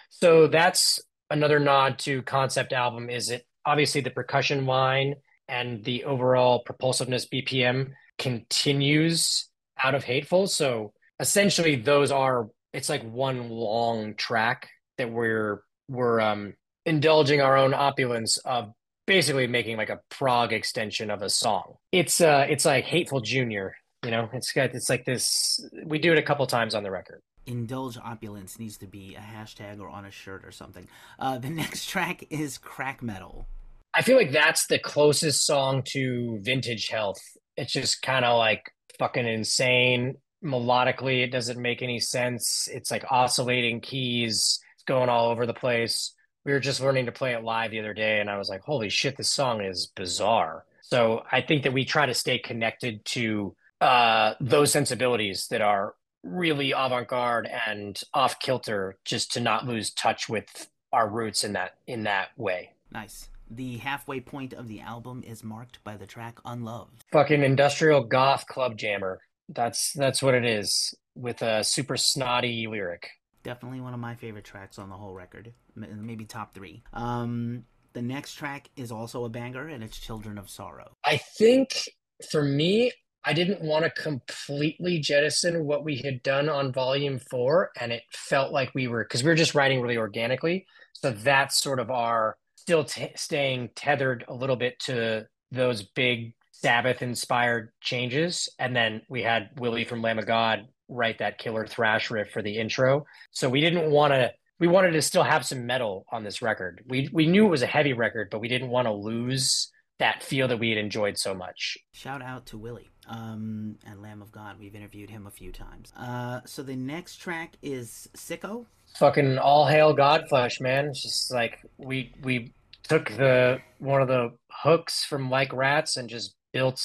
So 0.08 0.46
that's 0.46 1.00
another 1.30 1.58
nod 1.58 1.98
to 2.00 2.22
concept 2.22 2.72
album. 2.72 3.10
Is 3.10 3.30
it 3.30 3.44
obviously 3.66 4.00
the 4.00 4.10
percussion 4.10 4.66
whine 4.66 5.16
and 5.48 5.84
the 5.84 6.04
overall 6.04 6.62
propulsiveness 6.64 7.28
BPM 7.28 7.92
continues 8.18 9.49
out 9.82 9.94
of 9.94 10.04
Hateful. 10.04 10.46
So 10.46 10.92
essentially, 11.18 11.76
those 11.76 12.10
are 12.10 12.48
it's 12.72 12.88
like 12.88 13.02
one 13.02 13.48
long 13.50 14.14
track 14.14 14.68
that 14.98 15.10
we're 15.10 15.62
we're 15.88 16.20
um 16.20 16.54
indulging 16.86 17.40
our 17.40 17.56
own 17.56 17.74
opulence 17.74 18.38
of 18.38 18.72
basically 19.06 19.46
making 19.46 19.76
like 19.76 19.90
a 19.90 20.00
prog 20.08 20.52
extension 20.52 21.10
of 21.10 21.22
a 21.22 21.30
song. 21.30 21.74
It's 21.92 22.20
uh 22.20 22.46
it's 22.48 22.64
like 22.64 22.84
Hateful 22.84 23.20
Junior, 23.20 23.76
you 24.04 24.10
know. 24.10 24.28
It's 24.32 24.52
got 24.52 24.74
it's 24.74 24.88
like 24.88 25.04
this 25.04 25.60
we 25.84 25.98
do 25.98 26.12
it 26.12 26.18
a 26.18 26.22
couple 26.22 26.46
times 26.46 26.74
on 26.74 26.82
the 26.82 26.90
record. 26.90 27.20
Indulge 27.46 27.96
opulence 27.98 28.58
needs 28.58 28.76
to 28.78 28.86
be 28.86 29.16
a 29.16 29.20
hashtag 29.20 29.80
or 29.80 29.88
on 29.88 30.04
a 30.04 30.10
shirt 30.10 30.44
or 30.44 30.52
something. 30.52 30.88
Uh 31.18 31.38
the 31.38 31.50
next 31.62 31.88
track 31.88 32.24
is 32.30 32.58
Crack 32.58 33.02
Metal. 33.02 33.46
I 33.92 34.02
feel 34.02 34.16
like 34.16 34.30
that's 34.30 34.66
the 34.68 34.78
closest 34.78 35.44
song 35.44 35.82
to 35.88 36.38
vintage 36.42 36.88
health. 36.88 37.20
It's 37.56 37.72
just 37.72 38.02
kind 38.02 38.24
of 38.24 38.38
like 38.38 38.70
fucking 39.00 39.26
insane. 39.26 40.14
Melodically, 40.44 41.24
it 41.24 41.32
doesn't 41.32 41.60
make 41.60 41.82
any 41.82 41.98
sense. 41.98 42.68
It's 42.72 42.92
like 42.92 43.04
oscillating 43.10 43.80
keys, 43.80 44.60
it's 44.74 44.84
going 44.84 45.08
all 45.08 45.30
over 45.30 45.44
the 45.44 45.52
place 45.52 46.14
we 46.44 46.52
were 46.52 46.60
just 46.60 46.80
learning 46.80 47.06
to 47.06 47.12
play 47.12 47.32
it 47.32 47.44
live 47.44 47.70
the 47.70 47.80
other 47.80 47.94
day 47.94 48.20
and 48.20 48.30
I 48.30 48.38
was 48.38 48.48
like, 48.48 48.62
holy 48.62 48.88
shit, 48.88 49.16
this 49.16 49.30
song 49.30 49.60
is 49.60 49.90
bizarre. 49.94 50.64
So 50.82 51.22
I 51.30 51.40
think 51.40 51.62
that 51.64 51.72
we 51.72 51.84
try 51.84 52.06
to 52.06 52.14
stay 52.14 52.38
connected 52.38 53.04
to 53.06 53.54
uh, 53.80 54.34
those 54.40 54.72
sensibilities 54.72 55.46
that 55.48 55.60
are 55.60 55.94
really 56.22 56.72
avant-garde 56.72 57.48
and 57.66 58.00
off 58.12 58.38
kilter 58.40 58.96
just 59.04 59.32
to 59.32 59.40
not 59.40 59.66
lose 59.66 59.90
touch 59.92 60.28
with 60.28 60.68
our 60.92 61.08
roots 61.08 61.44
in 61.44 61.52
that 61.52 61.76
in 61.86 62.02
that 62.04 62.28
way. 62.36 62.72
Nice. 62.92 63.28
The 63.50 63.78
halfway 63.78 64.20
point 64.20 64.52
of 64.52 64.68
the 64.68 64.80
album 64.80 65.24
is 65.26 65.42
marked 65.42 65.82
by 65.82 65.96
the 65.96 66.06
track 66.06 66.38
Unloved. 66.44 67.04
Fucking 67.12 67.42
industrial 67.42 68.04
goth 68.04 68.46
club 68.46 68.78
jammer. 68.78 69.20
That's 69.48 69.92
that's 69.94 70.22
what 70.22 70.34
it 70.34 70.44
is 70.44 70.94
with 71.16 71.42
a 71.42 71.64
super 71.64 71.96
snotty 71.96 72.68
lyric. 72.68 73.08
Definitely 73.42 73.80
one 73.80 73.94
of 73.94 74.00
my 74.00 74.14
favorite 74.14 74.44
tracks 74.44 74.78
on 74.78 74.88
the 74.88 74.96
whole 74.96 75.14
record. 75.14 75.52
Maybe 75.74 76.24
top 76.24 76.54
three. 76.54 76.84
Um, 76.92 77.64
the 77.92 78.02
next 78.02 78.34
track 78.34 78.70
is 78.76 78.92
also 78.92 79.24
a 79.24 79.28
banger, 79.28 79.66
and 79.66 79.82
it's 79.82 79.98
Children 79.98 80.38
of 80.38 80.48
Sorrow. 80.48 80.96
I 81.04 81.16
think 81.16 81.88
for 82.30 82.44
me, 82.44 82.92
I 83.24 83.32
didn't 83.32 83.62
want 83.62 83.84
to 83.84 84.02
completely 84.02 84.98
jettison 85.00 85.64
what 85.64 85.84
we 85.84 85.96
had 85.96 86.22
done 86.22 86.48
on 86.48 86.72
volume 86.72 87.18
four, 87.18 87.70
and 87.80 87.90
it 87.92 88.02
felt 88.12 88.52
like 88.52 88.70
we 88.74 88.86
were 88.86 89.04
because 89.04 89.24
we 89.24 89.28
were 89.28 89.34
just 89.34 89.54
writing 89.54 89.80
really 89.80 89.96
organically. 89.96 90.66
So 90.92 91.10
that's 91.10 91.60
sort 91.60 91.80
of 91.80 91.90
our 91.90 92.36
still 92.60 92.84
t- 92.84 93.12
staying 93.16 93.70
tethered 93.74 94.24
a 94.28 94.34
little 94.34 94.56
bit 94.56 94.78
to 94.80 95.26
those 95.50 95.82
big 95.82 96.34
Sabbath 96.52 97.00
inspired 97.00 97.70
changes. 97.80 98.48
And 98.58 98.76
then 98.76 99.02
we 99.08 99.22
had 99.22 99.50
Willie 99.56 99.84
from 99.84 100.02
Lamb 100.02 100.18
of 100.18 100.26
God 100.26 100.66
write 100.88 101.18
that 101.18 101.38
killer 101.38 101.66
thrash 101.66 102.10
riff 102.10 102.30
for 102.30 102.42
the 102.42 102.58
intro. 102.58 103.06
So 103.30 103.48
we 103.48 103.60
didn't 103.60 103.90
want 103.90 104.12
to 104.12 104.32
we 104.58 104.68
wanted 104.68 104.90
to 104.90 105.00
still 105.00 105.22
have 105.22 105.46
some 105.46 105.64
metal 105.64 106.04
on 106.12 106.22
this 106.22 106.42
record. 106.42 106.84
We 106.86 107.08
we 107.12 107.26
knew 107.26 107.46
it 107.46 107.50
was 107.50 107.62
a 107.62 107.66
heavy 107.66 107.94
record, 107.94 108.28
but 108.30 108.40
we 108.40 108.48
didn't 108.48 108.68
want 108.68 108.86
to 108.86 108.92
lose 108.92 109.70
that 109.98 110.22
feel 110.22 110.48
that 110.48 110.58
we 110.58 110.70
had 110.70 110.78
enjoyed 110.78 111.16
so 111.18 111.34
much. 111.34 111.78
Shout 111.92 112.22
out 112.22 112.46
to 112.46 112.58
Willie 112.58 112.90
um, 113.06 113.76
and 113.86 114.02
Lamb 114.02 114.22
of 114.22 114.32
God. 114.32 114.58
We've 114.58 114.74
interviewed 114.74 115.10
him 115.10 115.26
a 115.26 115.30
few 115.30 115.52
times. 115.52 115.92
Uh, 115.96 116.40
so 116.46 116.62
the 116.62 116.76
next 116.76 117.16
track 117.16 117.56
is 117.62 118.08
Sicko. 118.16 118.66
Fucking 118.98 119.38
all 119.38 119.66
hail 119.66 119.96
Godflesh, 119.96 120.60
man. 120.60 120.86
It's 120.86 121.02
just 121.02 121.32
like 121.32 121.58
we 121.78 122.12
we 122.22 122.52
took 122.82 123.08
the 123.10 123.60
one 123.78 124.02
of 124.02 124.08
the 124.08 124.32
hooks 124.50 125.04
from 125.04 125.30
Like 125.30 125.52
Rats 125.52 125.96
and 125.96 126.08
just 126.08 126.34
built 126.52 126.82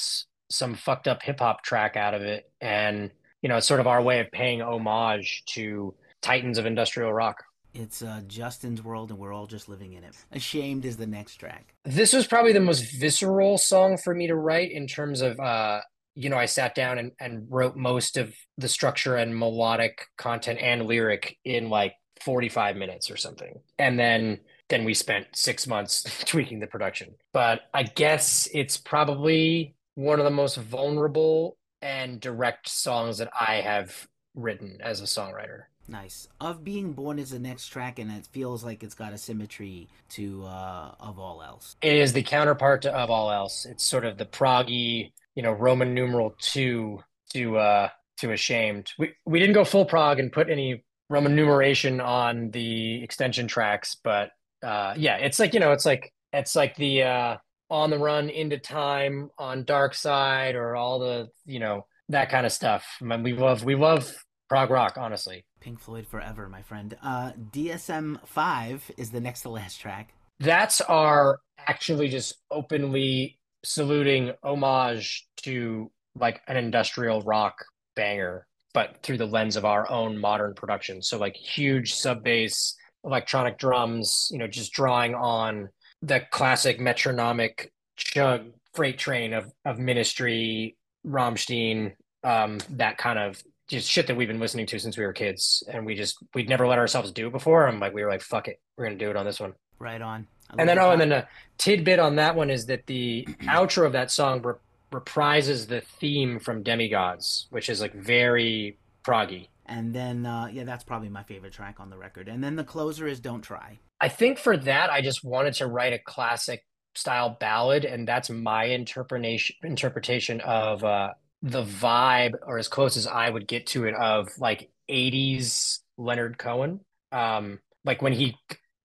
some 0.49 0.75
fucked 0.75 1.07
up 1.07 1.23
hip 1.23 1.39
hop 1.39 1.63
track 1.63 1.97
out 1.97 2.13
of 2.13 2.21
it, 2.21 2.49
and 2.61 3.11
you 3.41 3.49
know, 3.49 3.57
it's 3.57 3.67
sort 3.67 3.79
of 3.79 3.87
our 3.87 4.01
way 4.01 4.19
of 4.19 4.31
paying 4.31 4.61
homage 4.61 5.43
to 5.47 5.93
titans 6.21 6.57
of 6.57 6.65
industrial 6.65 7.13
rock. 7.13 7.43
It's 7.75 8.01
uh, 8.01 8.21
Justin's 8.25 8.81
world, 8.81 9.11
and 9.11 9.19
we're 9.19 9.33
all 9.33 9.47
just 9.47 9.67
living 9.67 9.93
in 9.93 10.03
it. 10.03 10.15
Ashamed 10.31 10.85
is 10.85 10.95
the 10.97 11.05
next 11.05 11.35
track. 11.35 11.75
This 11.83 12.13
was 12.13 12.25
probably 12.25 12.53
the 12.53 12.61
most 12.61 12.89
visceral 12.99 13.57
song 13.57 13.97
for 13.97 14.15
me 14.15 14.27
to 14.27 14.35
write 14.35 14.71
in 14.71 14.87
terms 14.87 15.21
of, 15.21 15.37
uh, 15.39 15.81
you 16.15 16.29
know, 16.29 16.37
I 16.37 16.45
sat 16.45 16.75
down 16.75 16.97
and, 16.97 17.11
and 17.19 17.45
wrote 17.49 17.75
most 17.75 18.17
of 18.17 18.33
the 18.57 18.69
structure 18.69 19.15
and 19.15 19.37
melodic 19.37 20.07
content 20.17 20.59
and 20.61 20.85
lyric 20.85 21.37
in 21.43 21.69
like 21.69 21.93
45 22.21 22.77
minutes 22.77 23.11
or 23.11 23.17
something. 23.17 23.59
And 23.77 23.99
then 23.99 24.39
then 24.69 24.83
we 24.83 24.93
spent 24.93 25.27
six 25.33 25.67
months 25.67 26.03
tweaking 26.25 26.59
the 26.59 26.67
production. 26.67 27.13
But 27.33 27.61
I 27.73 27.83
guess 27.83 28.49
it's 28.53 28.77
probably 28.77 29.75
one 29.95 30.19
of 30.19 30.25
the 30.25 30.31
most 30.31 30.57
vulnerable 30.57 31.57
and 31.81 32.19
direct 32.19 32.67
songs 32.67 33.19
that 33.19 33.29
I 33.39 33.55
have 33.61 34.07
written 34.33 34.79
as 34.81 35.01
a 35.01 35.05
songwriter. 35.05 35.63
Nice. 35.87 36.27
Of 36.41 36.63
Being 36.63 36.93
Born 36.93 37.19
is 37.19 37.29
the 37.29 37.37
next 37.37 37.67
track, 37.67 37.99
and 37.99 38.11
it 38.11 38.27
feels 38.31 38.63
like 38.63 38.81
it's 38.81 38.95
got 38.95 39.13
a 39.13 39.19
symmetry 39.19 39.87
to 40.09 40.43
uh, 40.45 40.95
Of 40.99 41.19
All 41.19 41.43
Else. 41.43 41.75
It 41.81 41.95
is 41.95 42.11
the 42.11 42.23
counterpart 42.23 42.81
to 42.83 42.91
Of 42.91 43.11
All 43.11 43.31
Else. 43.31 43.65
It's 43.65 43.83
sort 43.83 44.03
of 44.03 44.17
the 44.17 44.25
proggy, 44.25 45.11
you 45.35 45.43
know, 45.43 45.51
Roman 45.51 45.93
numeral 45.93 46.35
two 46.39 46.99
to 47.33 47.57
uh, 47.57 47.89
to 48.17 48.31
Ashamed. 48.31 48.91
We 48.97 49.13
we 49.25 49.39
didn't 49.39 49.55
go 49.55 49.65
full 49.65 49.85
prog 49.85 50.19
and 50.19 50.31
put 50.31 50.49
any 50.49 50.83
Roman 51.09 51.35
numeration 51.35 52.01
on 52.01 52.51
the 52.51 53.03
extension 53.03 53.47
tracks, 53.47 53.97
but 54.03 54.31
uh, 54.63 54.93
yeah, 54.97 55.17
it's 55.17 55.39
like 55.39 55.53
you 55.53 55.59
know, 55.59 55.71
it's 55.71 55.85
like 55.85 56.11
it's 56.33 56.55
like 56.55 56.75
the 56.75 57.03
uh, 57.03 57.37
on 57.69 57.89
the 57.89 57.99
run 57.99 58.29
into 58.29 58.57
time 58.57 59.29
on 59.37 59.63
dark 59.65 59.93
side 59.93 60.55
or 60.55 60.75
all 60.75 60.99
the 60.99 61.29
you 61.45 61.59
know 61.59 61.85
that 62.09 62.29
kind 62.29 62.45
of 62.45 62.51
stuff. 62.51 62.85
I 63.01 63.05
mean, 63.05 63.23
we 63.23 63.33
love 63.33 63.63
we 63.63 63.75
love 63.75 64.13
prog 64.49 64.69
rock 64.69 64.97
honestly. 64.97 65.45
Pink 65.59 65.79
floyd 65.79 66.07
forever 66.07 66.47
my 66.47 66.61
friend. 66.61 66.95
Uh 67.01 67.31
dsm 67.51 68.19
5 68.27 68.91
is 68.97 69.09
the 69.11 69.19
next 69.19 69.41
to 69.41 69.49
last 69.49 69.77
track. 69.79 70.13
That's 70.39 70.81
our 70.81 71.39
actually 71.57 72.09
just 72.09 72.35
openly 72.51 73.39
saluting 73.65 74.31
homage 74.43 75.27
to 75.37 75.91
like 76.17 76.41
an 76.47 76.57
industrial 76.57 77.21
rock 77.21 77.65
banger 77.95 78.45
but 78.73 78.97
through 79.03 79.17
the 79.17 79.25
lens 79.25 79.55
of 79.55 79.65
our 79.65 79.89
own 79.89 80.17
modern 80.17 80.53
production 80.53 81.01
so 81.01 81.17
like 81.17 81.35
huge 81.35 81.93
sub 81.93 82.23
bass 82.23 82.75
electronic 83.03 83.57
drums 83.57 84.29
you 84.31 84.37
know 84.37 84.47
just 84.47 84.71
drawing 84.71 85.13
on 85.15 85.69
the 86.01 86.21
classic 86.31 86.79
metronomic 86.79 87.71
chug 87.95 88.51
freight 88.75 88.97
train 88.97 89.33
of 89.33 89.51
of 89.63 89.79
Ministry, 89.79 90.77
Rammstein, 91.07 91.93
um, 92.23 92.59
that 92.71 92.97
kind 92.97 93.17
of 93.17 93.41
just 93.67 93.89
shit 93.89 94.05
that 94.07 94.15
we've 94.15 94.27
been 94.27 94.39
listening 94.39 94.67
to 94.67 94.79
since 94.79 94.97
we 94.97 95.05
were 95.05 95.13
kids, 95.13 95.63
and 95.71 95.85
we 95.85 95.95
just 95.95 96.17
we'd 96.35 96.49
never 96.49 96.67
let 96.67 96.77
ourselves 96.77 97.11
do 97.11 97.27
it 97.27 97.31
before. 97.31 97.67
I'm 97.67 97.79
like, 97.79 97.93
we 97.93 98.03
were 98.03 98.09
like, 98.09 98.21
fuck 98.21 98.47
it, 98.47 98.59
we're 98.77 98.85
gonna 98.85 98.97
do 98.97 99.09
it 99.09 99.15
on 99.15 99.25
this 99.25 99.39
one. 99.39 99.53
Right 99.79 100.01
on. 100.01 100.27
And 100.57 100.67
then 100.69 100.79
oh, 100.79 100.91
and 100.91 101.01
then 101.01 101.11
a 101.11 101.27
tidbit 101.57 101.99
on 101.99 102.15
that 102.17 102.35
one 102.35 102.49
is 102.49 102.65
that 102.67 102.85
the 102.87 103.25
outro 103.43 103.85
of 103.85 103.93
that 103.93 104.11
song 104.11 104.41
re- 104.41 104.53
reprises 104.91 105.67
the 105.67 105.81
theme 105.81 106.39
from 106.39 106.63
Demigods, 106.63 107.47
which 107.49 107.69
is 107.69 107.81
like 107.81 107.93
very 107.93 108.77
proggy. 109.03 109.47
And 109.65 109.93
then, 109.93 110.25
uh, 110.25 110.47
yeah, 110.51 110.63
that's 110.63 110.83
probably 110.83 111.09
my 111.09 111.23
favorite 111.23 111.53
track 111.53 111.79
on 111.79 111.89
the 111.89 111.97
record. 111.97 112.27
And 112.27 112.43
then 112.43 112.55
the 112.55 112.63
closer 112.63 113.07
is 113.07 113.19
"Don't 113.19 113.41
Try." 113.41 113.79
I 113.99 114.09
think 114.09 114.37
for 114.37 114.55
that, 114.57 114.89
I 114.89 115.01
just 115.01 115.23
wanted 115.23 115.55
to 115.55 115.67
write 115.67 115.93
a 115.93 115.99
classic 115.99 116.65
style 116.93 117.37
ballad, 117.39 117.85
and 117.85 118.07
that's 118.07 118.29
my 118.29 118.65
interpretation 118.65 119.55
interpretation 119.63 120.41
of 120.41 120.83
uh, 120.83 121.13
the 121.41 121.63
vibe, 121.63 122.33
or 122.45 122.57
as 122.57 122.67
close 122.67 122.95
as 122.97 123.07
I 123.07 123.29
would 123.29 123.47
get 123.47 123.67
to 123.67 123.85
it, 123.85 123.95
of 123.95 124.29
like 124.37 124.69
80s 124.89 125.79
Leonard 125.97 126.37
Cohen. 126.37 126.81
Um, 127.11 127.59
like 127.83 128.01
when 128.01 128.13
he 128.13 128.37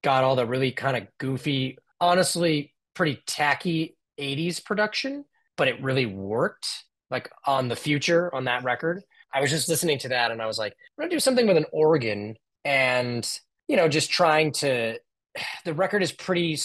got 0.02 0.24
all 0.24 0.36
the 0.36 0.46
really 0.46 0.72
kind 0.72 0.96
of 0.96 1.06
goofy, 1.18 1.78
honestly, 2.00 2.74
pretty 2.94 3.22
tacky 3.26 3.96
80s 4.18 4.64
production, 4.64 5.24
but 5.56 5.68
it 5.68 5.82
really 5.82 6.06
worked. 6.06 6.66
Like 7.10 7.28
on 7.44 7.66
the 7.66 7.76
future 7.76 8.32
on 8.32 8.44
that 8.44 8.62
record. 8.62 9.02
I 9.34 9.40
was 9.40 9.50
just 9.50 9.68
listening 9.68 9.98
to 10.00 10.10
that 10.10 10.30
and 10.30 10.40
I 10.40 10.46
was 10.46 10.58
like, 10.58 10.72
I'm 10.72 11.02
gonna 11.02 11.10
do 11.10 11.18
something 11.18 11.46
with 11.46 11.56
an 11.56 11.66
organ 11.72 12.36
and 12.64 13.28
you 13.66 13.76
know, 13.76 13.88
just 13.88 14.10
trying 14.10 14.52
to 14.52 14.98
the 15.64 15.74
record 15.74 16.02
is 16.02 16.12
pretty 16.12 16.56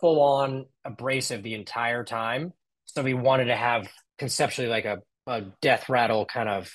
full 0.00 0.20
on 0.20 0.66
abrasive 0.84 1.42
the 1.42 1.54
entire 1.54 2.04
time. 2.04 2.52
So 2.84 3.02
we 3.02 3.14
wanted 3.14 3.46
to 3.46 3.56
have 3.56 3.88
conceptually 4.18 4.68
like 4.68 4.84
a, 4.84 4.98
a 5.26 5.42
death 5.62 5.88
rattle 5.88 6.26
kind 6.26 6.50
of 6.50 6.70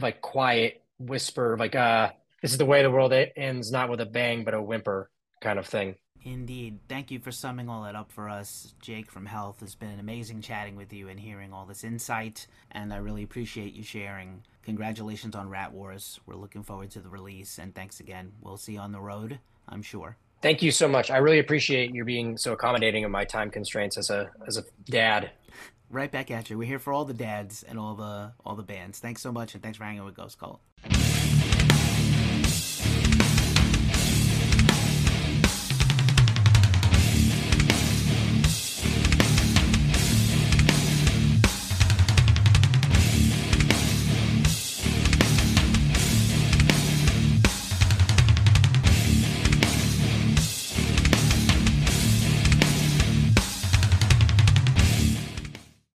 like 0.00 0.20
quiet 0.20 0.82
whisper, 0.98 1.56
like 1.56 1.76
uh 1.76 2.10
this 2.42 2.50
is 2.50 2.58
the 2.58 2.66
way 2.66 2.82
the 2.82 2.90
world 2.90 3.12
ends, 3.12 3.70
not 3.70 3.88
with 3.88 4.00
a 4.00 4.06
bang, 4.06 4.42
but 4.42 4.54
a 4.54 4.60
whimper 4.60 5.11
kind 5.42 5.58
of 5.58 5.66
thing. 5.66 5.96
Indeed. 6.24 6.78
Thank 6.88 7.10
you 7.10 7.18
for 7.18 7.32
summing 7.32 7.68
all 7.68 7.82
that 7.82 7.96
up 7.96 8.12
for 8.12 8.28
us, 8.28 8.74
Jake 8.80 9.10
from 9.10 9.26
Health. 9.26 9.58
It's 9.60 9.74
been 9.74 9.98
amazing 9.98 10.40
chatting 10.40 10.76
with 10.76 10.92
you 10.92 11.08
and 11.08 11.18
hearing 11.18 11.52
all 11.52 11.66
this 11.66 11.82
insight, 11.82 12.46
and 12.70 12.94
I 12.94 12.98
really 12.98 13.24
appreciate 13.24 13.74
you 13.74 13.82
sharing. 13.82 14.44
Congratulations 14.62 15.34
on 15.34 15.48
Rat 15.48 15.72
Wars. 15.72 16.20
We're 16.24 16.36
looking 16.36 16.62
forward 16.62 16.92
to 16.92 17.00
the 17.00 17.08
release, 17.08 17.58
and 17.58 17.74
thanks 17.74 17.98
again. 17.98 18.32
We'll 18.40 18.56
see 18.56 18.74
you 18.74 18.78
on 18.78 18.92
the 18.92 19.00
road, 19.00 19.40
I'm 19.68 19.82
sure. 19.82 20.16
Thank 20.42 20.62
you 20.62 20.70
so 20.70 20.88
much. 20.88 21.10
I 21.10 21.18
really 21.18 21.40
appreciate 21.40 21.92
you 21.92 22.04
being 22.04 22.36
so 22.36 22.52
accommodating 22.52 23.04
of 23.04 23.10
my 23.10 23.24
time 23.24 23.50
constraints 23.50 23.98
as 23.98 24.10
a 24.10 24.30
as 24.46 24.58
a 24.58 24.64
dad. 24.84 25.30
Right 25.90 26.10
back 26.10 26.30
at 26.30 26.50
you. 26.50 26.56
We're 26.56 26.68
here 26.68 26.78
for 26.78 26.92
all 26.92 27.04
the 27.04 27.14
dads 27.14 27.64
and 27.64 27.78
all 27.78 27.94
the 27.94 28.32
all 28.44 28.54
the 28.54 28.62
bands. 28.62 29.00
Thanks 29.00 29.22
so 29.22 29.32
much, 29.32 29.54
and 29.54 29.62
thanks 29.62 29.78
for 29.78 29.84
hanging 29.84 30.04
with 30.04 30.14
Ghost 30.14 30.38
Cult. 30.38 30.60